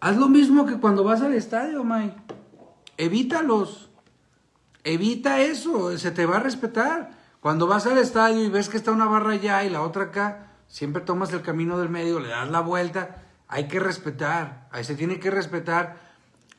[0.05, 2.14] haz lo mismo que cuando vas al estadio, Mike.
[2.99, 3.88] Evítalos.
[4.85, 7.11] Evita eso, se te va a respetar.
[7.40, 10.53] Cuando vas al estadio y ves que está una barra allá y la otra acá,
[10.69, 13.23] siempre tomas el camino del medio, le das la vuelta.
[13.49, 15.97] Hay que respetar, se tiene que respetar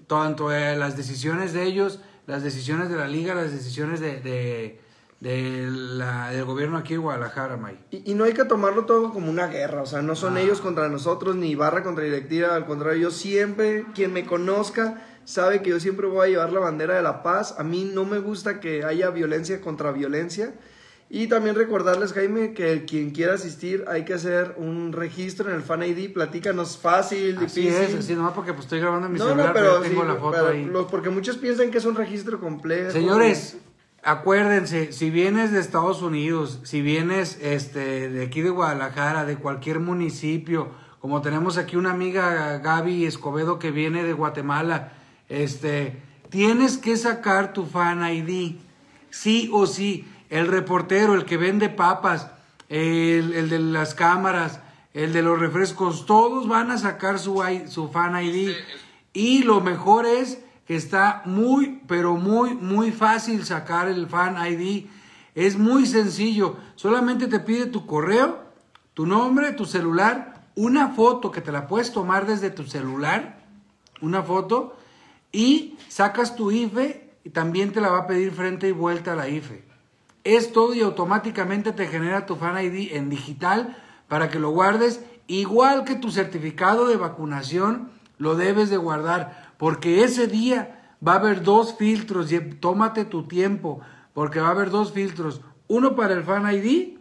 [0.08, 4.82] tanto eh, las decisiones de ellos, las decisiones de la liga, las decisiones de, de-
[5.20, 7.80] de la- del gobierno aquí en Guadalajara, May.
[7.92, 10.42] Y, y no hay que tomarlo todo como una guerra, o sea, no son Ah.
[10.42, 15.62] ellos contra nosotros, ni barra contra directiva, al contrario, yo siempre, quien me conozca, sabe
[15.62, 18.20] que yo siempre voy a llevar la bandera de la paz, a mí no me
[18.20, 20.54] gusta que haya violencia contra violencia,
[21.10, 25.62] y también recordarles, Jaime, que quien quiera asistir hay que hacer un registro en el
[25.62, 27.74] Fan ID, platícanos fácil, Así difícil.
[27.74, 30.02] es, así nomás porque pues, estoy grabando en mi no, celular, no, pero, pero tengo
[30.02, 30.66] sí, la foto pero ahí.
[30.66, 32.90] los- porque muchos piensan que es un registro complejo.
[32.92, 33.56] Señores,
[34.06, 39.80] acuérdense, si vienes de Estados Unidos, si vienes este, de aquí de Guadalajara, de cualquier
[39.80, 40.70] municipio,
[41.02, 44.94] como tenemos aquí una amiga Gaby Escobedo que viene de Guatemala,
[45.28, 48.58] este, tienes que sacar tu fan ID,
[49.10, 50.08] sí o sí.
[50.30, 52.30] El reportero, el que vende papas,
[52.70, 54.60] el, el de las cámaras,
[54.94, 58.52] el de los refrescos, todos van a sacar su fan ID.
[59.14, 64.88] Y lo mejor es que está muy, pero muy, muy fácil sacar el fan ID.
[65.36, 66.58] Es muy sencillo.
[66.76, 68.40] Solamente te pide tu correo,
[68.94, 73.44] tu nombre, tu celular una foto que te la puedes tomar desde tu celular,
[74.02, 74.78] una foto,
[75.32, 79.16] y sacas tu IFE y también te la va a pedir frente y vuelta a
[79.16, 79.64] la IFE.
[80.24, 85.04] Es todo y automáticamente te genera tu Fan ID en digital para que lo guardes,
[85.28, 91.20] igual que tu certificado de vacunación, lo debes de guardar, porque ese día va a
[91.20, 93.82] haber dos filtros y tómate tu tiempo,
[94.14, 96.98] porque va a haber dos filtros, uno para el Fan ID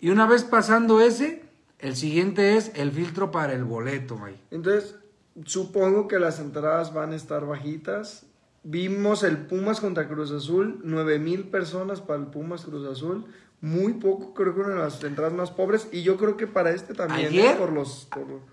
[0.00, 1.44] y una vez pasando ese,
[1.78, 4.18] el siguiente es el filtro para el boleto.
[4.50, 4.96] Entonces,
[5.44, 8.26] supongo que las entradas van a estar bajitas.
[8.64, 13.26] Vimos el Pumas contra Cruz Azul, 9 mil personas para el Pumas Cruz Azul.
[13.60, 15.88] Muy poco, creo que una de las entradas más pobres.
[15.90, 17.26] Y yo creo que para este también.
[17.26, 17.26] ¿eh?
[17.26, 18.08] Ayer, por los,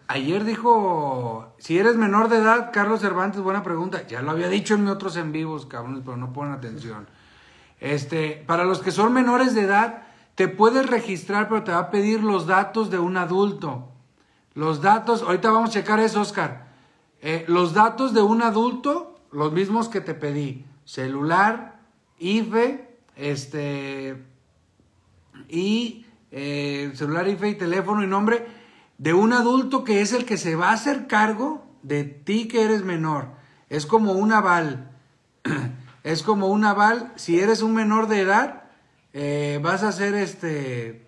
[0.08, 4.08] ayer dijo, si eres menor de edad, Carlos Cervantes, buena pregunta.
[4.08, 7.08] Ya lo había dicho en mis otros en vivos, cabrones, pero no ponen atención.
[7.80, 11.92] Este, para los que son menores de edad, te puedes registrar, pero te va a
[11.92, 13.92] pedir los datos de un adulto.
[14.56, 16.68] Los datos, ahorita vamos a checar eso, Oscar.
[17.22, 20.66] Eh, los datos de un adulto, los mismos que te pedí.
[20.84, 21.80] Celular,
[22.18, 24.24] IFE, este,
[25.50, 28.46] y eh, celular, IFE y teléfono y nombre
[28.98, 32.64] de un adulto que es el que se va a hacer cargo de ti que
[32.64, 33.30] eres menor.
[33.70, 34.92] Es como un aval.
[36.04, 37.12] es como un aval.
[37.16, 38.64] Si eres un menor de edad,
[39.14, 41.08] eh, vas a hacer este,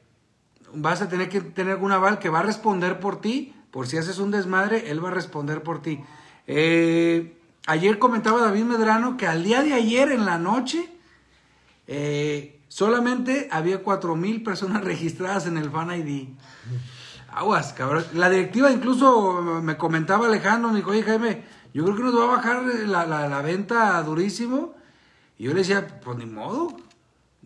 [0.74, 3.98] vas a tener que tener algún aval que va a responder por ti, por si
[3.98, 6.00] haces un desmadre, él va a responder por ti.
[6.46, 10.90] Eh, ayer comentaba David Medrano que al día de ayer en la noche
[11.88, 16.30] eh, solamente había cuatro mil personas registradas en el Fan ID.
[17.30, 18.06] Aguas, cabrón.
[18.14, 22.24] La directiva incluso me comentaba Alejandro, me dijo, oye Jaime, yo creo que nos va
[22.24, 24.76] a bajar la, la venta durísimo.
[25.38, 26.76] Y yo le decía, pues ni modo,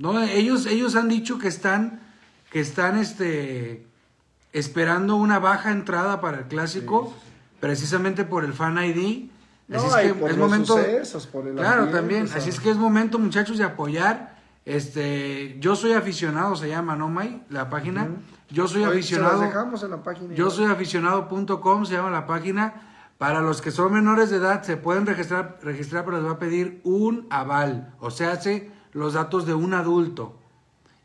[0.02, 2.00] no, ellos, ellos han dicho que están,
[2.52, 3.86] que están este,
[4.54, 7.14] esperando una baja entrada para el clásico,
[7.60, 9.30] precisamente por el Fan ID.
[9.74, 10.80] Así es que es momento.
[11.56, 12.28] claro, también.
[12.34, 14.31] Así es que es momento, muchachos, de apoyar.
[14.66, 18.10] Este, yo soy aficionado, se llama Nomay, la página.
[18.50, 19.42] Yo soy aficionado.
[19.42, 20.36] dejamos en la página.
[20.36, 22.88] Yo soy aficionado.com, se llama la página.
[23.18, 26.40] Para los que son menores de edad, se pueden registrar, registrar, pero les va a
[26.40, 27.94] pedir un aval.
[28.00, 30.38] O sea, hace los datos de un adulto.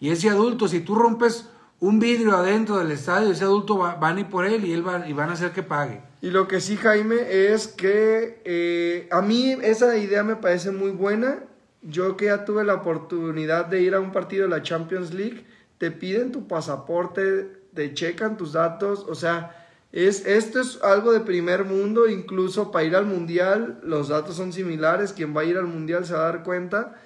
[0.01, 4.16] Y ese adulto, si tú rompes un vidrio adentro del estadio, ese adulto va, van
[4.16, 6.01] a ir por él y, él y van a hacer que pague.
[6.23, 7.16] Y lo que sí, Jaime,
[7.53, 11.45] es que eh, a mí esa idea me parece muy buena.
[11.88, 15.44] Yo que ya tuve la oportunidad de ir a un partido de la Champions League,
[15.79, 21.20] te piden tu pasaporte, te checan tus datos, o sea, es, esto es algo de
[21.20, 25.57] primer mundo, incluso para ir al mundial los datos son similares, quien va a ir
[25.57, 26.96] al mundial se va a dar cuenta.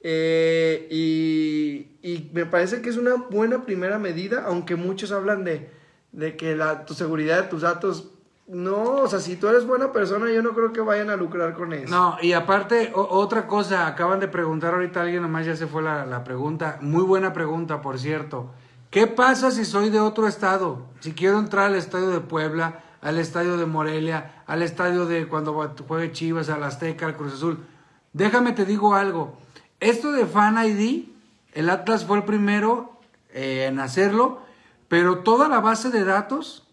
[0.00, 5.68] Eh, y, me parece que es una buena primera medida, aunque muchos hablan de,
[6.12, 8.10] de que la, tu seguridad de tus datos
[8.52, 11.54] no, o sea, si tú eres buena persona, yo no creo que vayan a lucrar
[11.54, 11.88] con eso.
[11.88, 16.04] No, y aparte, otra cosa, acaban de preguntar ahorita alguien, nomás ya se fue la,
[16.04, 16.78] la, pregunta.
[16.80, 18.50] Muy buena pregunta, por cierto.
[18.90, 20.86] ¿Qué pasa si soy de otro estado?
[20.98, 25.54] Si quiero entrar al estadio de Puebla, al estadio de Morelia, al estadio de cuando
[25.86, 27.64] juegue Chivas, al Azteca, al Cruz Azul.
[28.12, 29.38] Déjame te digo algo.
[29.78, 31.04] Esto de Fan ID,
[31.52, 32.98] el Atlas fue el primero
[33.32, 34.40] eh, en hacerlo,
[34.88, 36.66] pero toda la base de datos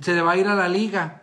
[0.00, 1.22] se va a ir a la liga,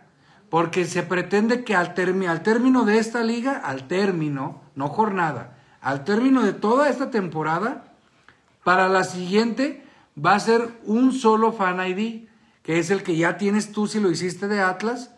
[0.50, 1.94] porque se pretende que al,
[2.28, 7.84] al término de esta liga, al término, no jornada, al término de toda esta temporada,
[8.64, 9.84] para la siguiente
[10.22, 12.28] va a ser un solo Fan ID,
[12.62, 15.12] que es el que ya tienes tú si lo hiciste de Atlas,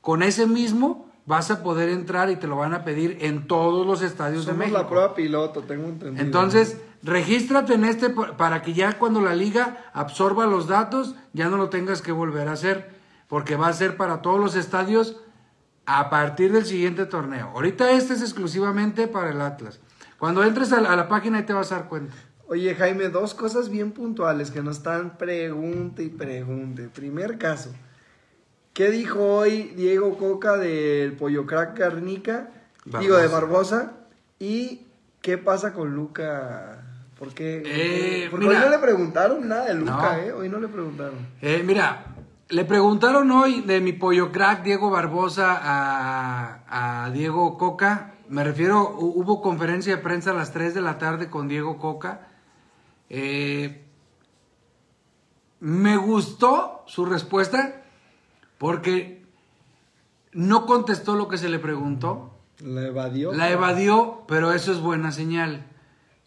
[0.00, 3.86] con ese mismo vas a poder entrar y te lo van a pedir en todos
[3.86, 4.78] los estadios de México.
[4.78, 6.22] la prueba piloto, tengo entendido.
[6.24, 11.56] Entonces, regístrate en este para que ya cuando la liga absorba los datos, ya no
[11.56, 12.93] lo tengas que volver a hacer,
[13.28, 15.20] porque va a ser para todos los estadios
[15.86, 17.50] a partir del siguiente torneo.
[17.54, 19.80] Ahorita este es exclusivamente para el Atlas.
[20.18, 22.14] Cuando entres a la, a la página ahí te vas a dar cuenta.
[22.46, 26.88] Oye Jaime, dos cosas bien puntuales que nos están pregunte y pregunte.
[26.88, 27.70] Primer caso,
[28.74, 32.48] ¿Qué dijo hoy Diego Coca del Pollo Crack Garnica?
[32.98, 33.92] Digo, de Barbosa.
[34.40, 34.80] ¿Y
[35.22, 36.82] qué pasa con Luca?
[37.16, 37.62] ¿Por qué?
[37.64, 40.32] Eh, Porque hoy no le preguntaron nada de Luca, ¿eh?
[40.32, 41.14] Hoy no le preguntaron.
[41.40, 42.13] Eh, mira,
[42.54, 48.14] le preguntaron hoy de mi Pollo Crack Diego Barbosa a, a Diego Coca.
[48.28, 52.28] Me refiero, hubo conferencia de prensa a las 3 de la tarde con Diego Coca.
[53.10, 53.84] Eh,
[55.58, 57.82] me gustó su respuesta
[58.56, 59.26] porque
[60.30, 62.38] no contestó lo que se le preguntó.
[62.60, 63.32] La evadió.
[63.32, 65.66] La evadió, pero eso es buena señal.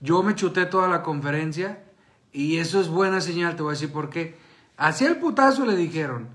[0.02, 1.86] Yo me chuté toda la conferencia
[2.34, 4.46] y eso es buena señal, te voy a decir por qué.
[4.78, 6.30] Hacia el putazo le dijeron,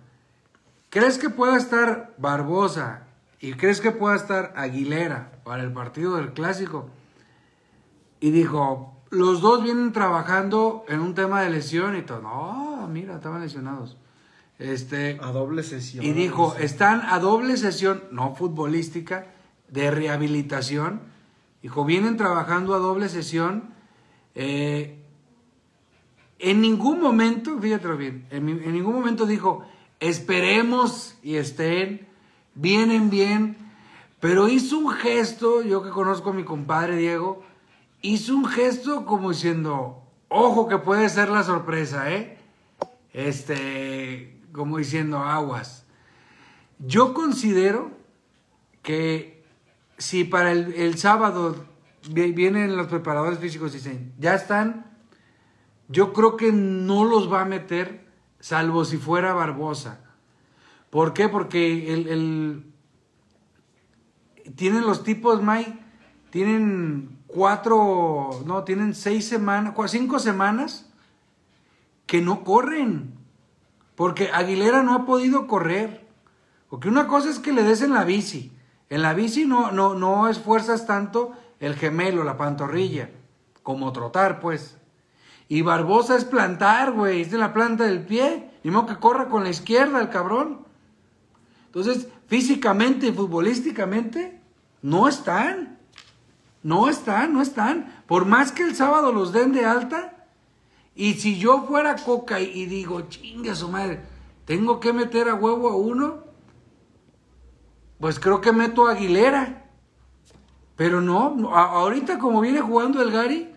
[0.90, 3.04] ¿crees que pueda estar Barbosa
[3.40, 6.90] y crees que pueda estar Aguilera para el partido del clásico?
[8.20, 12.20] Y dijo, los dos vienen trabajando en un tema de lesión y todo.
[12.22, 13.96] No, mira, estaban lesionados.
[14.58, 16.04] Este, A doble sesión.
[16.04, 19.26] y dijo, están a doble sesión, no futbolística,
[19.68, 21.00] de rehabilitación.
[21.62, 23.70] Dijo, vienen trabajando a doble sesión.
[24.34, 25.01] Eh,
[26.42, 29.64] en ningún momento, fíjate bien, en, ningún momento dijo,
[30.00, 32.06] esperemos y estén,
[32.54, 33.56] vienen bien,
[34.20, 37.42] pero hizo un gesto, yo que conozco a mi compadre Diego,
[38.02, 42.38] hizo un gesto como diciendo, ojo que puede ser la sorpresa, ¿eh?
[43.12, 45.84] Este, como diciendo, aguas.
[46.78, 47.90] Yo considero
[48.82, 49.44] que
[49.98, 51.64] si para el, el sábado
[52.10, 54.91] vi- vienen los preparadores físicos y dicen, ya están,
[55.88, 58.06] yo creo que no los va a meter,
[58.40, 60.00] salvo si fuera Barbosa.
[60.90, 61.28] ¿Por qué?
[61.28, 62.72] Porque el, el-
[64.56, 65.78] tienen los tipos, Mike,
[66.30, 70.90] tienen cuatro, no, tienen seis semanas, cinco semanas
[72.06, 73.14] que no corren.
[73.94, 76.06] Porque Aguilera no ha podido correr.
[76.68, 78.52] Porque una cosa es que le des en la bici.
[78.88, 83.10] En la bici no, no, no esfuerzas tanto el gemelo, la pantorrilla,
[83.62, 84.78] como trotar, pues.
[85.52, 88.48] Y Barbosa es plantar, güey, es de la planta del pie.
[88.64, 90.60] Ni modo que corra con la izquierda el cabrón.
[91.66, 94.40] Entonces, físicamente y futbolísticamente,
[94.80, 95.78] no están.
[96.62, 98.02] No están, no están.
[98.06, 100.26] Por más que el sábado los den de alta,
[100.94, 104.00] y si yo fuera Coca y, digo, chinga su madre,
[104.46, 106.24] tengo que meter a huevo a uno,
[108.00, 109.70] pues creo que meto a Aguilera.
[110.76, 113.51] Pero no, ahorita como viene jugando el Gary,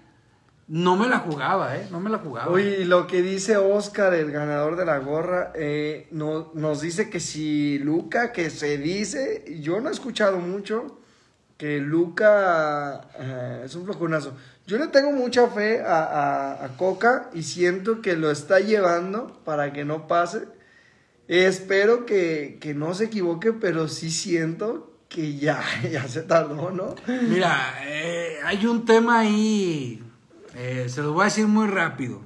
[0.67, 1.87] no me la jugaba, ¿eh?
[1.91, 2.51] No me la jugaba.
[2.51, 7.09] Oye, y lo que dice Oscar, el ganador de la gorra, eh, no- nos dice
[7.09, 10.99] que si Luca, que se dice, yo no he escuchado mucho,
[11.57, 14.33] que Luca eh, es un flojonazo.
[14.67, 19.39] Yo le tengo mucha fe a, a- a Coca y siento que lo está llevando
[19.45, 20.47] para que no pase.
[21.27, 25.61] Espero que, que no se equivoque, pero sí siento que ya,
[25.91, 26.95] ya se tardó, ¿no?
[27.07, 30.03] Mira, eh, hay un tema ahí,
[30.55, 32.21] eh, se lo voy a decir muy rápido.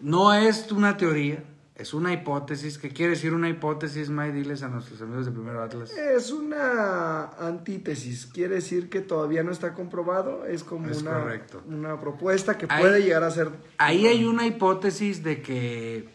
[0.00, 1.42] No es una teoría,
[1.76, 2.78] es una hipótesis.
[2.78, 4.32] ¿Qué quiere decir una hipótesis, May?
[4.32, 5.90] Diles a nuestros amigos de Primero Atlas.
[5.92, 11.62] Es una antítesis, quiere decir que todavía no está comprobado, es como Es una, correcto.
[11.66, 13.50] una propuesta que Ahí- puede llegar a ser...
[13.78, 16.08] Ahí hay una hipótesis de que...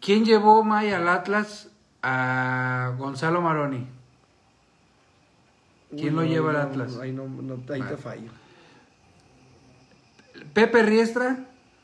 [0.00, 1.68] ¿Quién llevó, May, al Atlas?
[2.02, 3.86] A Gonzalo Maroni.
[5.90, 6.96] ¿Quién lo no, lleva al Atlas?
[6.98, 8.30] Ahí, no, no, ahí te fallo.
[10.52, 11.38] Pepe Riestra,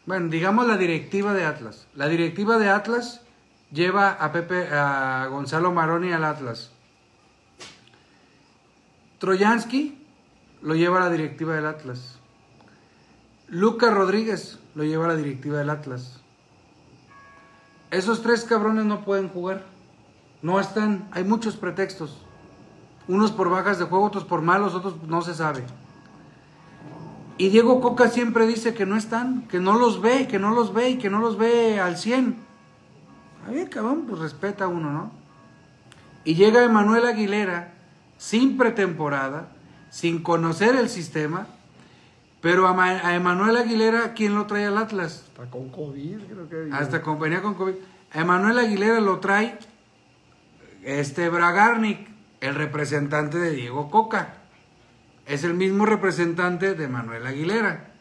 [0.07, 1.87] bueno, digamos la directiva de Atlas.
[1.95, 3.21] La directiva de Atlas
[3.71, 6.71] lleva a Pepe, a Gonzalo Maroni al Atlas.
[9.19, 9.99] Troyansky
[10.63, 12.19] lo lleva a la directiva del Atlas.
[13.49, 16.21] Lucas Rodríguez lo lleva a la directiva del Atlas.
[17.91, 19.65] Esos tres cabrones no pueden jugar.
[20.41, 21.09] No están.
[21.13, 22.19] Hay muchos pretextos.
[23.07, 25.65] Unos por bajas de juego, otros por malos, otros no se sabe.
[27.43, 30.72] Y Diego Coca siempre dice que no están, que no los ve, que no los
[30.72, 32.36] ve y que no los ve al 100.
[33.45, 35.11] A ver, cabrón, pues respeta uno, ¿no?
[36.22, 37.74] Y llega Emanuel Aguilera
[38.16, 39.49] sin pretemporada,
[39.90, 41.49] sin conocer el sistema,
[42.40, 45.24] pero a, a Emanuel Aguilera, ¿quién lo trae al Atlas?
[45.26, 46.72] Está con COVID, creo que...
[46.72, 47.74] Hasta compañía con COVID.
[48.12, 49.59] A Emanuel Aguilera lo trae
[50.84, 52.09] este Bragarnik,
[52.40, 54.41] el representante de Diego Coca.
[55.27, 57.93] Es el mismo representante de Manuel Aguilera.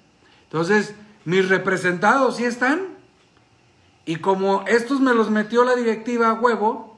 [0.43, 0.95] Entonces,
[1.25, 2.97] mis representados sí están.
[4.05, 6.97] Y como estos me los metió la directiva a huevo,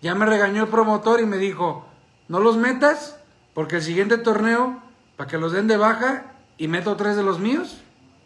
[0.00, 1.86] ya me regañó el promotor y me dijo,
[2.28, 3.16] no los metas,
[3.54, 4.82] porque el siguiente torneo,
[5.16, 7.78] para que los den de baja y meto tres de los míos.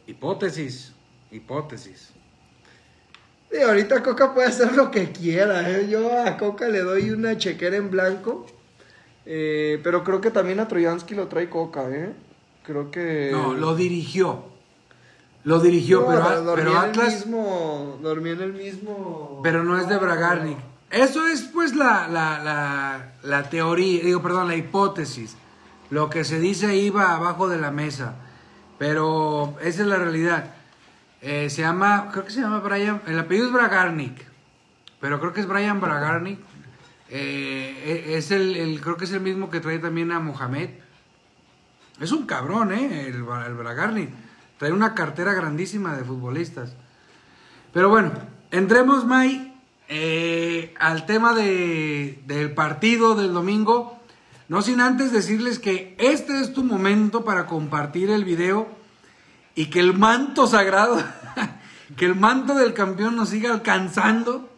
[0.06, 0.92] Hipótesis,
[1.30, 2.10] hipótesis.
[3.50, 5.68] Sí, ahorita Coca puede hacer lo que quiera.
[5.70, 5.88] ¿eh?
[5.88, 8.46] Yo a Coca le doy una chequera en blanco.
[9.26, 12.12] Eh, pero creo que también a Troyansky lo trae Coca, ¿eh?
[12.64, 13.30] Creo que...
[13.32, 14.44] No, lo dirigió.
[15.44, 19.40] Lo dirigió, No, pero, dormía pero el Atlas, mismo, dormía en el mismo...
[19.42, 20.58] pero no es de Bragarnik.
[20.90, 25.36] Eso es pues la, la, la, la teoría, digo, perdón, la hipótesis.
[25.90, 28.14] Lo que se dice va abajo de la mesa.
[28.78, 30.54] Pero esa es la realidad.
[31.22, 34.24] Eh, se llama, creo que se llama Brian, el apellido es Bragarnik,
[35.00, 36.38] pero creo que es Brian Bragarnik.
[37.08, 40.70] Eh, e- es el, creo que es el mismo que trae también a Mohamed.
[42.00, 43.06] Es un cabrón, ¿eh?
[43.08, 44.10] El, el Bragarnik.
[44.58, 46.74] Trae una cartera grandísima de futbolistas.
[47.72, 48.12] Pero bueno,
[48.50, 49.54] entremos, May,
[49.88, 54.00] eh, al tema de, del partido del domingo,
[54.48, 58.68] no sin antes decirles que este es tu momento para compartir el video
[59.54, 61.02] y que el manto sagrado,
[61.96, 64.48] que el manto del campeón nos siga alcanzando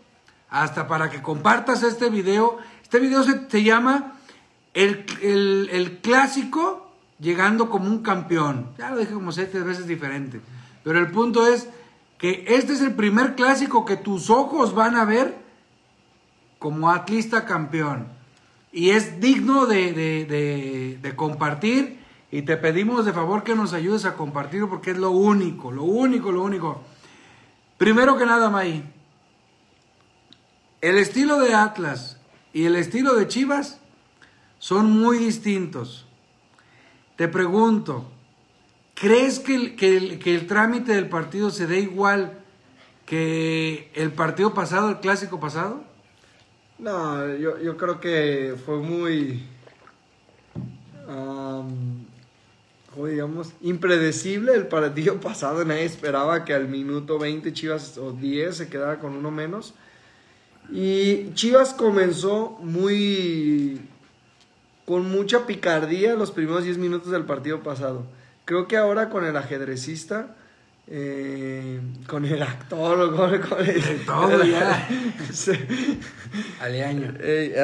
[0.50, 2.58] hasta para que compartas este video.
[2.82, 4.14] Este video se, llama
[4.74, 6.90] el, el, clásico
[7.20, 8.70] llegando como un campeón.
[8.78, 10.40] Ya lo dije como siete veces diferente.
[10.84, 11.68] Pero el punto es
[12.16, 15.36] que este es el primer clásico que tus ojos van a ver
[16.58, 18.08] como atlista campeón.
[18.72, 19.92] Y es digno de,
[21.00, 21.98] de, compartir
[22.30, 25.84] y te pedimos de favor que nos ayudes a compartirlo porque es lo único, lo
[25.84, 26.82] único, lo único.
[27.78, 28.84] Primero que nada, May,
[30.80, 32.18] el estilo de Atlas
[32.52, 33.80] y el estilo de Chivas
[34.58, 36.06] son muy distintos.
[37.16, 38.04] Te pregunto,
[38.94, 42.38] ¿crees que el, que el, trámite del partido se dé igual
[43.06, 45.82] que el partido pasado, el clásico pasado?
[46.78, 49.42] No, yo, yo creo que fue muy,
[53.06, 55.64] digamos, impredecible el partido pasado.
[55.64, 59.74] Nadie esperaba que al minuto 20 Chivas o 10 se quedara con uno menos.
[60.70, 63.80] Y Chivas comenzó muy
[64.84, 68.06] con mucha picardía los primeros 10 minutos del partido pasado.
[68.44, 70.34] Creo que ahora con el ajedrecista,
[70.86, 74.88] eh, con el actor, con, con el, todo ya.
[76.60, 77.14] Aleaño.
[77.20, 77.54] Eh,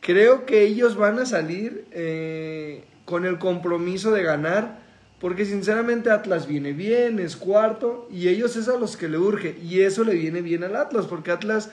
[0.00, 4.81] creo que ellos van a salir eh, con el compromiso de ganar
[5.22, 9.56] porque sinceramente Atlas viene bien, es cuarto, y ellos es a los que le urge.
[9.62, 11.70] Y eso le viene bien al Atlas, porque Atlas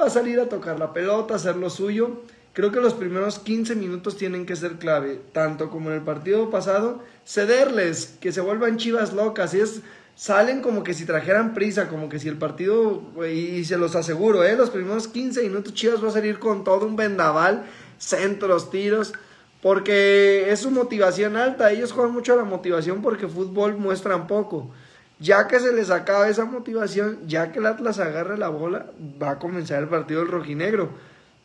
[0.00, 2.22] va a salir a tocar la pelota, hacer lo suyo.
[2.52, 6.50] Creo que los primeros 15 minutos tienen que ser clave, tanto como en el partido
[6.50, 9.54] pasado, cederles, que se vuelvan chivas locas.
[9.54, 9.80] Y es,
[10.14, 14.44] salen como que si trajeran prisa, como que si el partido, y se los aseguro,
[14.44, 14.56] ¿eh?
[14.56, 17.64] los primeros 15 minutos Chivas va a salir con todo un vendaval,
[17.98, 19.14] centros, tiros
[19.62, 21.70] porque es su motivación alta.
[21.70, 24.70] Ellos juegan mucho a la motivación porque fútbol muestran poco.
[25.20, 28.86] Ya que se les acaba esa motivación, ya que el Atlas agarre la bola,
[29.20, 30.90] va a comenzar el partido del rojinegro.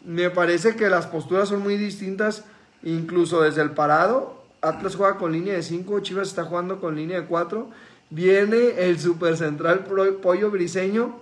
[0.05, 2.43] Me parece que las posturas son muy distintas,
[2.83, 4.43] incluso desde el parado.
[4.61, 7.67] Atlas juega con línea de 5, Chivas está jugando con línea de 4.
[8.11, 9.85] Viene el super central
[10.21, 11.19] Pollo Briseño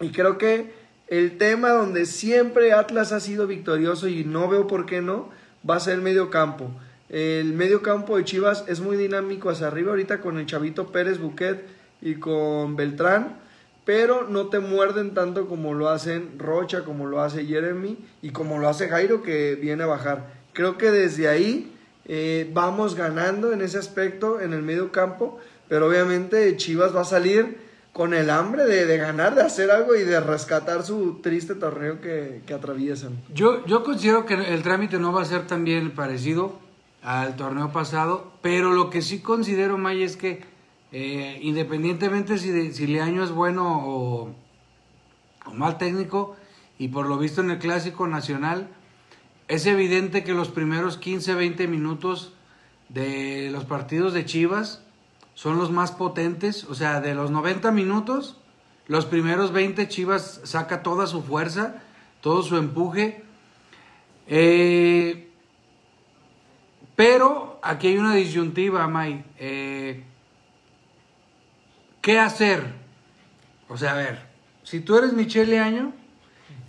[0.00, 0.72] y creo que
[1.08, 5.28] el tema donde siempre Atlas ha sido victorioso y no veo por qué no,
[5.68, 6.70] va a ser medio campo.
[7.08, 11.18] El medio campo de Chivas es muy dinámico hacia arriba ahorita con el Chavito Pérez
[11.18, 11.64] Buquet
[12.00, 13.36] y con Beltrán,
[13.84, 18.58] pero no te muerden tanto como lo hacen Rocha, como lo hace Jeremy y como
[18.58, 20.32] lo hace Jairo que viene a bajar.
[20.52, 21.72] Creo que desde ahí
[22.06, 25.38] eh, vamos ganando en ese aspecto en el medio campo,
[25.68, 27.63] pero obviamente Chivas va a salir
[27.94, 32.42] con el hambre de, ganar, de hacer algo y de rescatar su triste torneo que,
[32.52, 33.22] atraviesan.
[33.32, 36.58] Yo, yo considero que el trámite no va a ser tan bien parecido
[37.04, 40.42] al torneo pasado, pero lo que sí considero, May, es que
[40.90, 44.34] eh, independientemente si, de, si Leaño es bueno o,
[45.46, 46.34] o mal técnico,
[46.78, 48.70] y por lo visto en el Clásico Nacional,
[49.46, 52.32] es evidente que los primeros 15, 20 minutos
[52.88, 54.83] de los partidos de Chivas
[55.34, 56.64] son los más potentes.
[56.64, 58.38] O sea, de los 90 minutos,
[58.86, 61.82] los primeros 20 Chivas saca toda su fuerza,
[62.20, 63.24] todo su empuje.
[64.26, 65.30] Eh,
[66.96, 69.24] pero aquí hay una disyuntiva, May.
[69.38, 70.04] Eh,
[72.00, 72.74] ¿Qué hacer?
[73.68, 74.26] O sea, a ver,
[74.62, 75.92] si tú eres Michelle Año,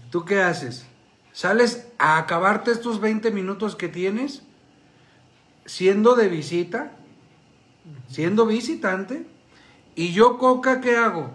[0.09, 0.87] ¿tú qué haces?
[1.33, 4.43] ¿Sales a acabarte estos 20 minutos que tienes
[5.65, 6.93] siendo de visita?
[8.07, 9.25] Siendo visitante.
[9.95, 11.31] Y yo, Coca, ¿qué hago?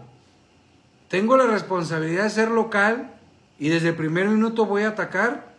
[1.09, 3.13] Tengo la responsabilidad de ser local
[3.59, 5.55] y desde el primer minuto voy a atacar.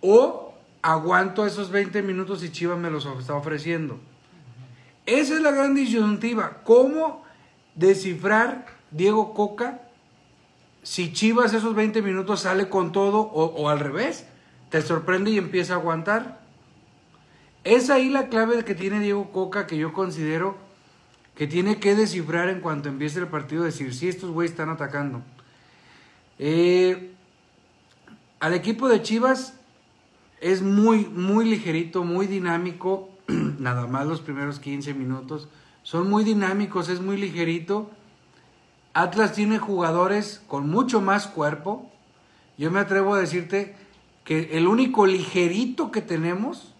[0.00, 4.00] O aguanto esos 20 minutos y Chivas me los está ofreciendo.
[5.06, 6.62] Esa es la gran disyuntiva.
[6.64, 7.24] ¿Cómo
[7.74, 9.82] descifrar Diego Coca
[10.82, 14.26] si Chivas esos 20 minutos sale con todo o, o al revés?
[14.70, 16.41] Te sorprende y empieza a aguantar.
[17.64, 20.56] Es ahí la clave que tiene Diego Coca que yo considero
[21.36, 25.22] que tiene que descifrar en cuanto empiece el partido, decir si estos güeyes están atacando.
[26.38, 27.12] Eh,
[28.40, 29.54] al equipo de Chivas
[30.40, 33.08] es muy, muy ligerito, muy dinámico,
[33.58, 35.48] nada más los primeros 15 minutos.
[35.82, 37.90] Son muy dinámicos, es muy ligerito.
[38.92, 41.90] Atlas tiene jugadores con mucho más cuerpo.
[42.58, 43.74] Yo me atrevo a decirte
[44.24, 46.71] que el único ligerito que tenemos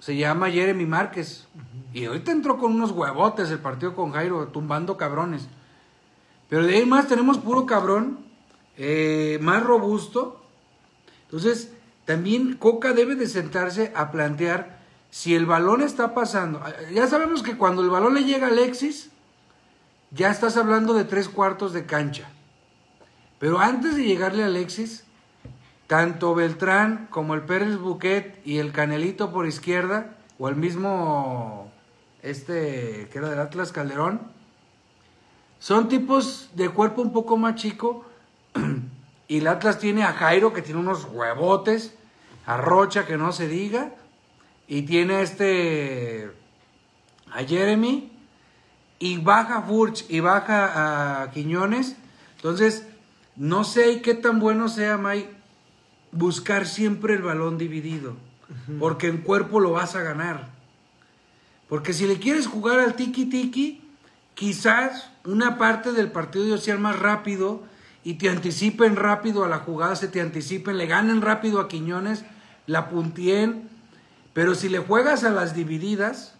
[0.00, 1.46] se llama Jeremy Márquez.
[1.92, 5.46] Y ahorita entró con unos huevotes el partido con Jairo, tumbando cabrones.
[6.48, 8.18] Pero de ahí más tenemos puro cabrón
[8.76, 10.44] eh, más robusto.
[11.24, 11.72] Entonces,
[12.06, 14.80] también Coca debe de sentarse a plantear
[15.10, 16.62] si el balón está pasando.
[16.92, 19.10] Ya sabemos que cuando el balón le llega a Alexis,
[20.10, 22.30] ya estás hablando de tres cuartos de cancha.
[23.38, 25.04] Pero antes de llegarle a Alexis,
[25.90, 31.72] tanto Beltrán como el Pérez Buquet y el Canelito por izquierda, o el mismo,
[32.22, 34.20] este que era del Atlas Calderón,
[35.58, 38.04] son tipos de cuerpo un poco más chico.
[39.26, 41.92] y el Atlas tiene a Jairo que tiene unos huevotes,
[42.46, 43.90] a Rocha que no se diga,
[44.68, 46.30] y tiene este
[47.32, 48.12] a Jeremy,
[49.00, 51.96] y baja Furch y baja a Quiñones.
[52.36, 52.86] Entonces,
[53.34, 55.39] no sé qué tan bueno sea, May,
[56.12, 58.16] buscar siempre el balón dividido,
[58.78, 60.48] porque en cuerpo lo vas a ganar.
[61.68, 63.80] Porque si le quieres jugar al tiki-tiki,
[64.34, 67.62] quizás una parte del partido sea más rápido
[68.02, 72.24] y te anticipen rápido a la jugada, se te anticipen, le ganen rápido a Quiñones,
[72.66, 73.68] la puntien.
[74.32, 76.34] Pero si le juegas a las divididas,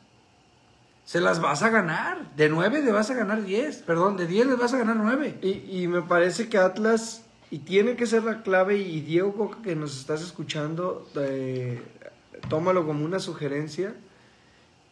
[1.05, 2.35] se las vas a ganar.
[2.37, 3.79] De 9 le vas a ganar 10.
[3.79, 5.39] Perdón, de 10 le vas a ganar 9.
[5.43, 9.59] Y, y, me parece que Atlas, y tiene que ser la clave, y Diego Coca,
[9.63, 11.83] que nos estás escuchando, eh,
[12.49, 13.95] tómalo como una sugerencia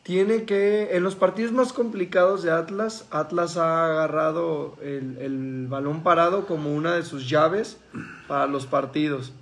[0.09, 6.46] tiene que, en los partidos más complicados de Atlas, Atlas ha agarrado el, balón parado
[6.46, 7.76] como una de sus llaves
[8.26, 9.34] para los partidos.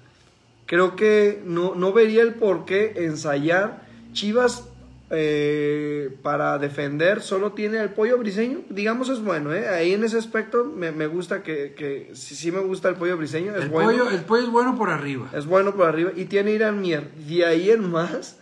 [0.67, 3.87] Creo que no, no vería el por qué ensayar.
[4.13, 4.69] Chivas
[5.11, 9.69] eh, para defender solo tiene el pollo briseño, digamos es bueno, ¿eh?
[9.69, 13.55] ahí en ese aspecto me, gusta que, que sí, me gusta el pollo briseño.
[13.55, 13.91] Es el, bueno.
[13.91, 15.31] pollo, el pollo es bueno por arriba.
[15.33, 17.11] Es bueno por arriba y tiene Irán Mier.
[17.13, 18.39] De ahí en más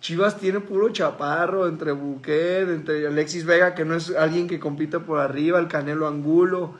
[0.00, 5.00] Chivas tiene puro chaparro entre Buquet, entre Alexis Vega, que no es alguien que compite
[5.00, 6.74] por arriba, el Canelo Angulo,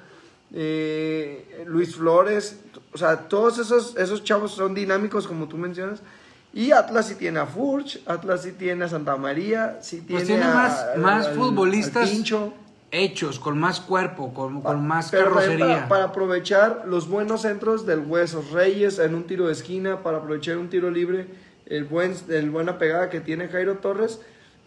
[0.52, 2.60] eh, Luis Flores,
[2.92, 6.02] o sea, todos esos, esos chavos son dinámicos como tú mencionas.
[6.56, 10.40] Y Atlas sí tiene a Furch, Atlas sí tiene a Santa María, sí pues tiene,
[10.40, 12.10] tiene más, más futbolistas
[12.90, 15.66] hechos, con más cuerpo, con, con más carrocería.
[15.66, 20.16] Para, para, aprovechar los buenos centros del Huesos Reyes en un tiro de esquina, para
[20.16, 21.26] aprovechar un tiro libre
[21.66, 24.20] el buen, el buena pegada que tiene Jairo Torres,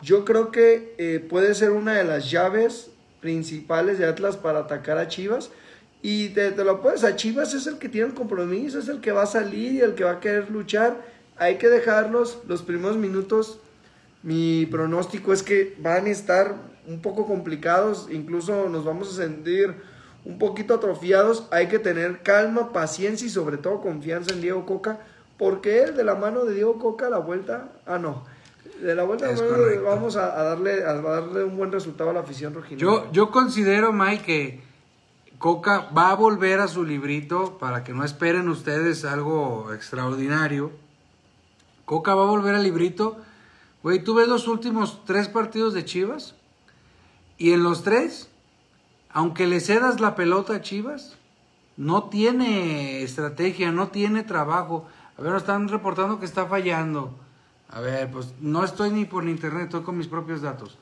[0.03, 4.99] yo creo que eh, puede ser una de las llaves principales de Atlas para atacar
[4.99, 5.49] a Chivas.
[6.01, 9.11] Y te, lo puedes, a Chivas es el que tiene el compromiso, es el que
[9.11, 11.18] va a salir y el que va a querer luchar.
[11.39, 13.59] Hay que dejarlos los primeros minutos.
[14.21, 16.55] Mi pronóstico es que van a estar
[16.87, 19.73] un poco complicados, incluso nos vamos a sentir
[20.25, 21.47] un poquito atrofiados.
[21.51, 24.99] Hay que tener calma, paciencia y sobre todo confianza en Diego Coca
[25.39, 28.25] porque él de la mano de Diego Coca la vuelta, ah no,
[28.81, 29.33] de la vuelta
[29.83, 33.05] vamos a, darle, a darle un buen resultado a la afición rojinegro.
[33.05, 34.61] Yo, yo considero, Mike, que
[35.39, 40.71] Coca va a volver a su librito para que no esperen ustedes algo extraordinario.
[41.89, 43.17] Coca va a volver al librito.
[43.81, 46.35] Güey, tú ves los últimos tres partidos de Chivas
[47.39, 48.29] y en los tres,
[49.09, 51.17] aunque le cedas la pelota a Chivas,
[51.77, 54.87] no tiene estrategia, no tiene trabajo.
[55.17, 57.17] A ver, nos están reportando que está fallando.
[57.71, 60.77] A ver, pues no estoy ni por internet, estoy con mis propios datos.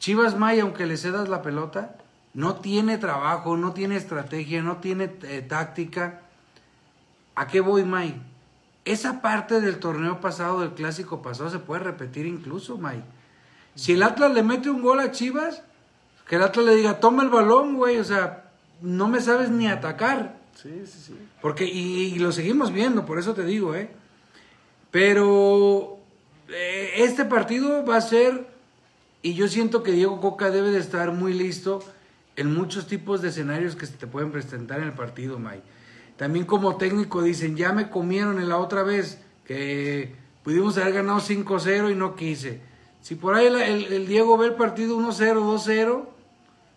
[0.00, 1.96] Chivas May, aunque le cedas la pelota,
[2.34, 6.20] no tiene trabajo, no tiene estrategia, no tiene eh, táctica.
[7.34, 8.20] ¿A qué voy, May?
[8.84, 13.02] Esa parte del torneo pasado, del clásico pasado, se puede repetir incluso, May.
[13.74, 15.62] Si el Atlas le mete un gol a Chivas,
[16.26, 18.50] que el Atlas le diga, toma el balón, güey, o sea,
[18.80, 20.38] no me sabes ni atacar.
[20.54, 21.14] Sí, sí, sí.
[21.40, 23.90] Porque, y, lo seguimos viendo, por eso te digo, ¿eh?
[24.90, 25.98] Pero
[26.48, 28.46] eh, este partido va a ser,
[29.22, 31.84] y yo siento que Diego Coca debe de estar muy listo
[32.36, 35.62] en muchos tipos de escenarios que se te pueden presentar en el partido, May.
[36.20, 41.18] También como técnico dicen, ya me comieron en la otra vez, que pudimos haber ganado
[41.18, 42.60] 5-0 y no quise.
[43.00, 46.04] Si por ahí el, Diego ve el partido 1-0, 2-0,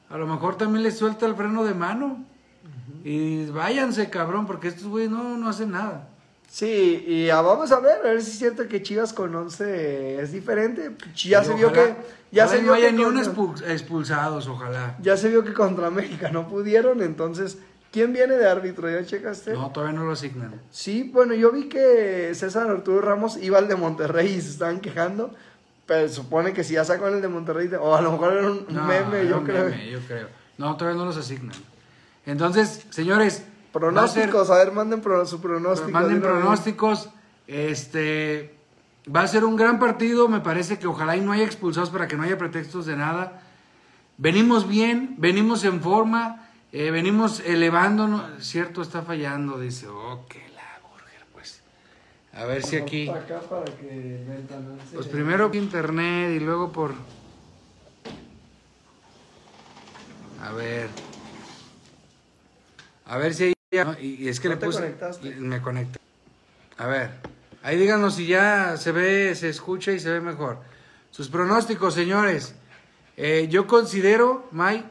[0.09, 2.23] a lo mejor también le suelta el freno de mano.
[3.03, 6.07] Y váyanse, cabrón, porque estos güeyes no, no hacen nada.
[6.47, 10.31] Sí, y vamos a ver, a ver si es cierto que Chivas con 11 es
[10.31, 10.95] diferente.
[11.15, 11.95] Ya se vio que.
[12.31, 14.95] Ya se vio no haya ni un expulsados, ojalá.
[15.01, 17.57] Ya se vio que contra América no pudieron, entonces.
[17.93, 18.89] ¿Quién viene de árbitro?
[18.89, 19.53] ¿Ya checaste?
[19.53, 20.59] No, todavía no lo asignan.
[20.71, 24.79] Sí, bueno, yo vi que César Arturo Ramos iba al de Monterrey y se estaban
[24.79, 25.31] quejando.
[25.85, 28.65] Pero supone que si ya sacó el de Monterrey, o a lo mejor era un
[28.67, 29.69] meme, yo creo.
[29.69, 30.27] yo creo.
[30.57, 31.55] No, todavía no los asignan.
[32.25, 33.45] Entonces, señores.
[33.71, 35.91] Pronósticos, a, ver, manden su pronóstico.
[35.91, 37.09] Manden pronósticos.
[37.45, 38.55] Este.
[39.15, 40.27] Va a ser un gran partido.
[40.27, 43.43] Me parece que ojalá y no haya expulsados para que no haya pretextos de nada.
[44.17, 46.42] Venimos bien, venimos en forma.
[46.75, 51.61] Eh, venimos elevándonos, cierto, está fallando, dice, ok, la burger, pues.
[52.33, 53.07] A ver si aquí.
[53.09, 54.19] Acá para que
[54.93, 56.93] Pues primero por internet y luego por.
[60.41, 60.89] A ver.
[63.05, 63.53] A ver si ahí.
[63.71, 64.79] ya- Y, y es que ¿No le te puse.
[64.79, 65.35] conectaste?
[65.35, 65.99] Me conecté.
[66.79, 67.11] A ver.
[67.61, 70.57] Ahí díganos si ya se ve, se escucha y se ve mejor.
[71.11, 72.55] Sus pronósticos, señores.
[73.15, 74.83] Eh, yo considero, May,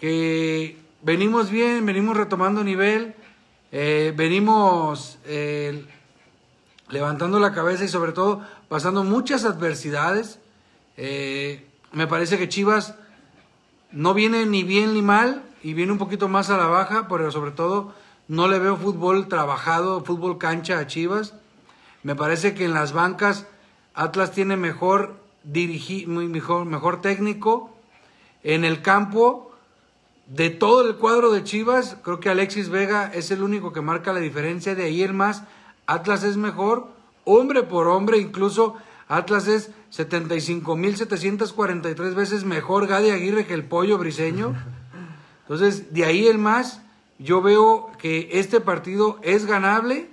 [0.00, 3.14] que venimos bien, venimos retomando nivel,
[3.72, 5.84] eh, venimos eh,
[6.88, 10.38] levantando la cabeza y sobre todo pasando muchas adversidades.
[10.96, 12.94] Eh, me parece que Chivas
[13.90, 17.30] no viene ni bien ni mal y viene un poquito más a la baja, pero
[17.30, 17.94] sobre todo
[18.28, 21.34] no le veo fútbol trabajado, fútbol cancha a Chivas.
[22.02, 23.46] Me parece que en las bancas
[23.94, 27.76] Atlas tiene mejor dirigi muy mejor, mejor técnico.
[28.42, 29.51] En el campo,
[30.26, 34.12] de todo el cuadro de Chivas, creo que Alexis Vega es el único que marca
[34.12, 34.74] la diferencia.
[34.74, 35.44] De ahí en más,
[35.86, 36.88] Atlas es mejor,
[37.24, 38.76] hombre por hombre, incluso
[39.08, 44.54] Atlas es 75.743 veces mejor Gadi Aguirre que el pollo briseño.
[45.42, 46.80] Entonces, de ahí en más,
[47.18, 50.08] yo veo que este partido es ganable.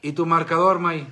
[0.00, 1.06] ¿Y tu marcador, May?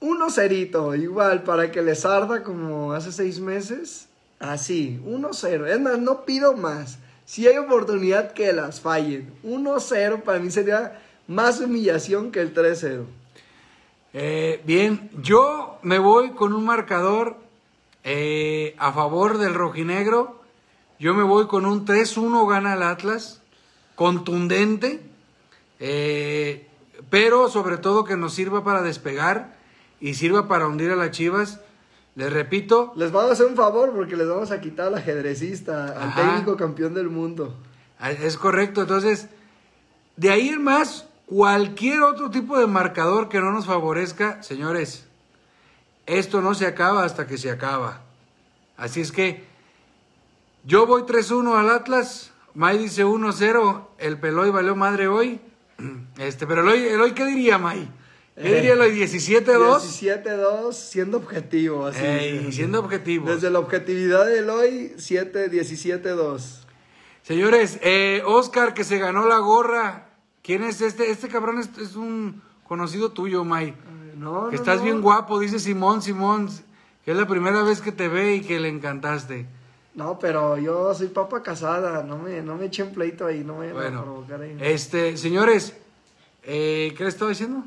[0.00, 4.08] Uno cerito, igual, para que les arda como hace seis meses.
[4.44, 5.66] Así, 1-0.
[5.68, 6.98] Es más, no pido más.
[7.24, 9.32] Si hay oportunidad que las fallen.
[9.42, 13.04] 1-0 para mí sería más humillación que el 3-0.
[14.12, 17.38] Eh, bien, yo me voy con un marcador
[18.04, 20.42] eh, a favor del rojinegro.
[20.98, 23.40] Yo me voy con un 3-1 gana el Atlas,
[23.94, 25.00] contundente,
[25.80, 26.68] eh,
[27.08, 29.56] pero sobre todo que nos sirva para despegar
[30.00, 31.60] y sirva para hundir a las Chivas.
[32.16, 35.86] Les repito, Les vamos a hacer un favor porque les vamos a quitar al ajedrecista,
[36.00, 37.56] al técnico campeón del mundo.
[37.98, 39.28] Ah, Es correcto, entonces,
[40.16, 45.06] de ahí en más, cualquier otro tipo de marcador que no nos favorezca, señores,
[46.06, 48.02] esto no se acaba hasta que se acaba.
[48.76, 49.44] Así es que
[50.64, 55.40] yo voy 3-1 al Atlas, May dice 1-0, el Peloy valió madre hoy.
[56.18, 57.90] Este, pero el hoy, el hoy ¿qué diría May?
[58.36, 58.90] ¿Qué Eh, diría hoy?
[58.98, 59.80] ¿17-2?
[59.80, 62.04] 17-2, siendo objetivo, así.
[62.04, 63.28] Ey, siendo objetivos.
[63.30, 66.60] Desde la objetividad del hoy, 7, 17-2.
[67.22, 70.08] Señores, eh, Oscar que se ganó la gorra.
[70.42, 71.10] ¿Quién es este?
[71.10, 73.74] Este cabrón es, es un conocido tuyo, May.
[74.16, 74.84] No, Que no, estás no.
[74.84, 76.48] bien guapo, dice Simón Simón,
[77.04, 79.46] que es la primera vez que te ve y que le encantaste.
[79.94, 83.72] No, pero yo soy papa casada, no me, no me echen pleito ahí, no me
[83.72, 84.56] vayan a Bueno, provocar ahí.
[84.60, 85.74] este, señores,
[86.42, 87.64] eh, ¿qué le estaba diciendo?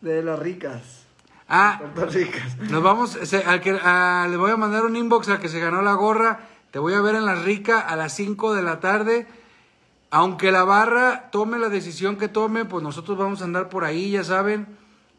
[0.00, 1.04] De las ricas,
[1.50, 2.58] Ah, Puerto Ricas.
[2.70, 5.60] nos vamos, se- al que, a- le voy a mandar un inbox al que se
[5.60, 6.40] ganó la gorra.
[6.70, 9.26] Te voy a ver en la rica a las 5 de la tarde.
[10.10, 14.10] Aunque la barra tome la decisión que tome, pues nosotros vamos a andar por ahí,
[14.10, 14.66] ya saben,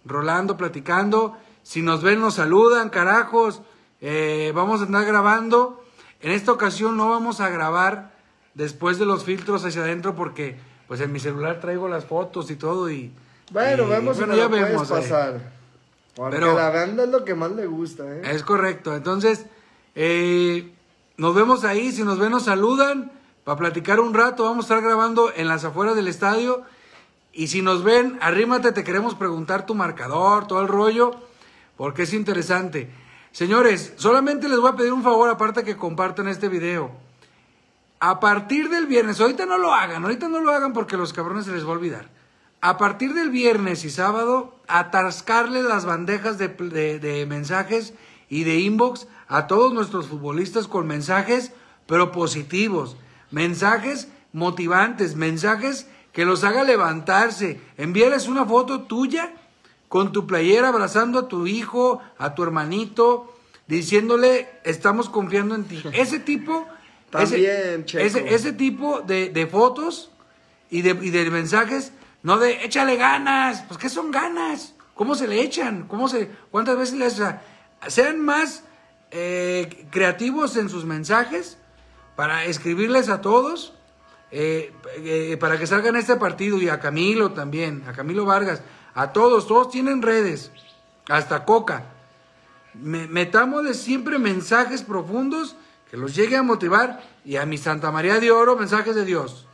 [0.05, 1.35] rolando, platicando.
[1.63, 3.61] Si nos ven, nos saludan, carajos.
[4.01, 5.83] Eh, vamos a andar grabando.
[6.21, 8.11] En esta ocasión no vamos a grabar
[8.53, 10.57] después de los filtros hacia adentro porque
[10.87, 13.11] pues en mi celular traigo las fotos y todo y...
[13.51, 14.89] Bueno, y, vemos bueno, si ya vemos.
[14.89, 14.93] eh.
[14.93, 15.39] pasar.
[16.15, 18.21] Porque Pero- la banda es lo que más le gusta, ¿eh?
[18.25, 18.95] Es correcto.
[18.95, 19.45] Entonces,
[19.95, 20.71] eh,
[21.17, 21.91] nos vemos ahí.
[21.91, 23.11] Si nos ven, nos saludan
[23.43, 24.43] para platicar un rato.
[24.43, 26.63] Vamos a estar grabando en las afueras del estadio.
[27.31, 31.11] Y si nos ven, arrímate, te queremos preguntar tu marcador, todo el rollo,
[31.77, 32.89] porque es interesante.
[33.31, 36.91] Señores, solamente les voy a pedir un favor, aparte que compartan este video.
[37.99, 41.45] A partir del viernes, ahorita no lo hagan, ahorita no lo hagan porque los cabrones
[41.45, 42.09] se les va a olvidar.
[42.61, 47.93] A partir del viernes y sábado, atascarle las bandejas de, de- de mensajes
[48.29, 51.51] y de inbox a todos nuestros futbolistas con mensajes,
[51.87, 52.97] pero positivos.
[53.31, 57.61] Mensajes motivantes, mensajes que los haga levantarse.
[57.77, 59.31] Envíales una foto tuya
[59.87, 63.33] con tu playera abrazando a tu hijo, a tu hermanito,
[63.67, 65.81] diciéndole, estamos confiando en ti.
[65.93, 66.67] Ese tipo,
[67.09, 68.03] También, ese, Checo.
[68.05, 70.11] ese, ese tipo de, de fotos
[70.69, 71.91] y de, y de mensajes,
[72.23, 74.73] no de échale ganas, pues ¿qué son ganas?
[74.93, 75.87] ¿Cómo se le echan?
[75.87, 77.13] ¿Cómo se, ¿Cuántas veces les...
[77.13, 77.41] o sea,
[77.87, 78.63] sean más
[79.11, 81.57] eh, creativos en sus mensajes
[82.15, 83.73] para escribirles a todos,
[84.31, 88.61] eh, eh, para que salgan este partido y a Camilo también, a Camilo Vargas,
[88.93, 90.51] a todos, todos tienen redes,
[91.07, 91.85] hasta Coca.
[92.73, 95.55] Me, metamos de siempre mensajes profundos
[95.89, 99.47] que los llegue a motivar y a mi Santa María de Oro mensajes de Dios.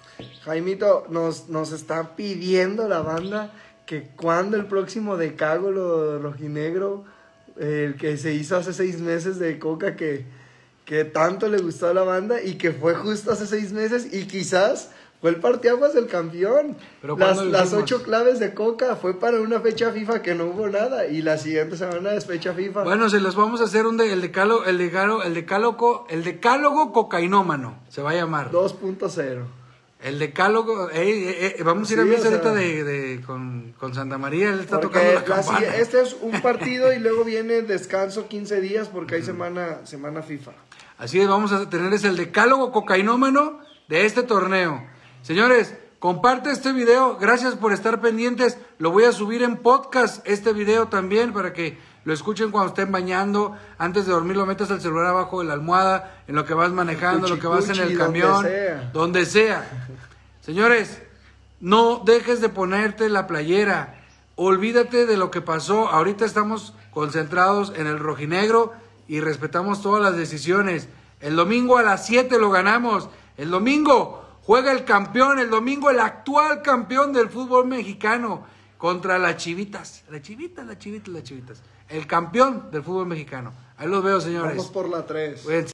[0.43, 3.51] Jaimito, nos, nos está pidiendo la banda
[3.85, 7.03] que cuando el próximo decágolo rojinegro,
[7.57, 10.25] el que se hizo hace seis meses de Coca, que,
[10.85, 14.25] que tanto le gustó a la banda y que fue justo hace seis meses y
[14.25, 14.91] quizás
[15.21, 16.75] fue el partiaguas del campeón.
[17.01, 20.45] Pero las, ¿cuándo las ocho claves de Coca fue para una fecha FIFA que no
[20.45, 22.83] hubo nada y la siguiente semana es fecha FIFA.
[22.83, 27.79] Bueno, se los vamos a hacer un de, el decálogo, el decálogo, el decálogo cocainómano,
[27.89, 28.51] se va a llamar.
[28.51, 29.45] 2.0.
[30.01, 33.93] El decálogo, eh, eh, eh, vamos a ir a misa ahorita de, de- con, con
[33.95, 35.75] Santa María, él está tocando la campana.
[35.77, 40.51] este es un partido y luego viene descanso 15 días porque hay semana, semana FIFA.
[40.97, 44.85] Así es, vamos a tener es el decálogo cocainómano de este torneo.
[45.23, 48.57] Señores, comparte este video, gracias por estar pendientes.
[48.77, 52.91] Lo voy a subir en podcast, este video también, para que lo escuchen cuando estén
[52.91, 53.57] bañando.
[53.77, 56.71] Antes de dormir lo metas el celular abajo de la almohada, en lo que vas
[56.71, 58.89] manejando, lo que vas en el camión, donde sea.
[58.93, 59.87] donde sea.
[60.41, 61.01] Señores,
[61.59, 64.03] no dejes de ponerte la playera.
[64.35, 65.89] Olvídate de lo que pasó.
[65.89, 68.73] Ahorita estamos concentrados en el rojinegro
[69.07, 70.87] y respetamos todas las decisiones.
[71.21, 73.09] El domingo a las 7 lo ganamos.
[73.35, 78.45] El domingo juega el campeón, el domingo el actual campeón del fútbol mexicano
[78.77, 80.03] contra las chivitas.
[80.11, 81.63] Las chivitas, las chivitas, las chivitas.
[81.89, 83.51] El campeón del fútbol mexicano.
[83.77, 84.55] Ahí los veo, señores.
[84.55, 85.41] Vamos por la 3.
[85.41, 85.73] Cuídense.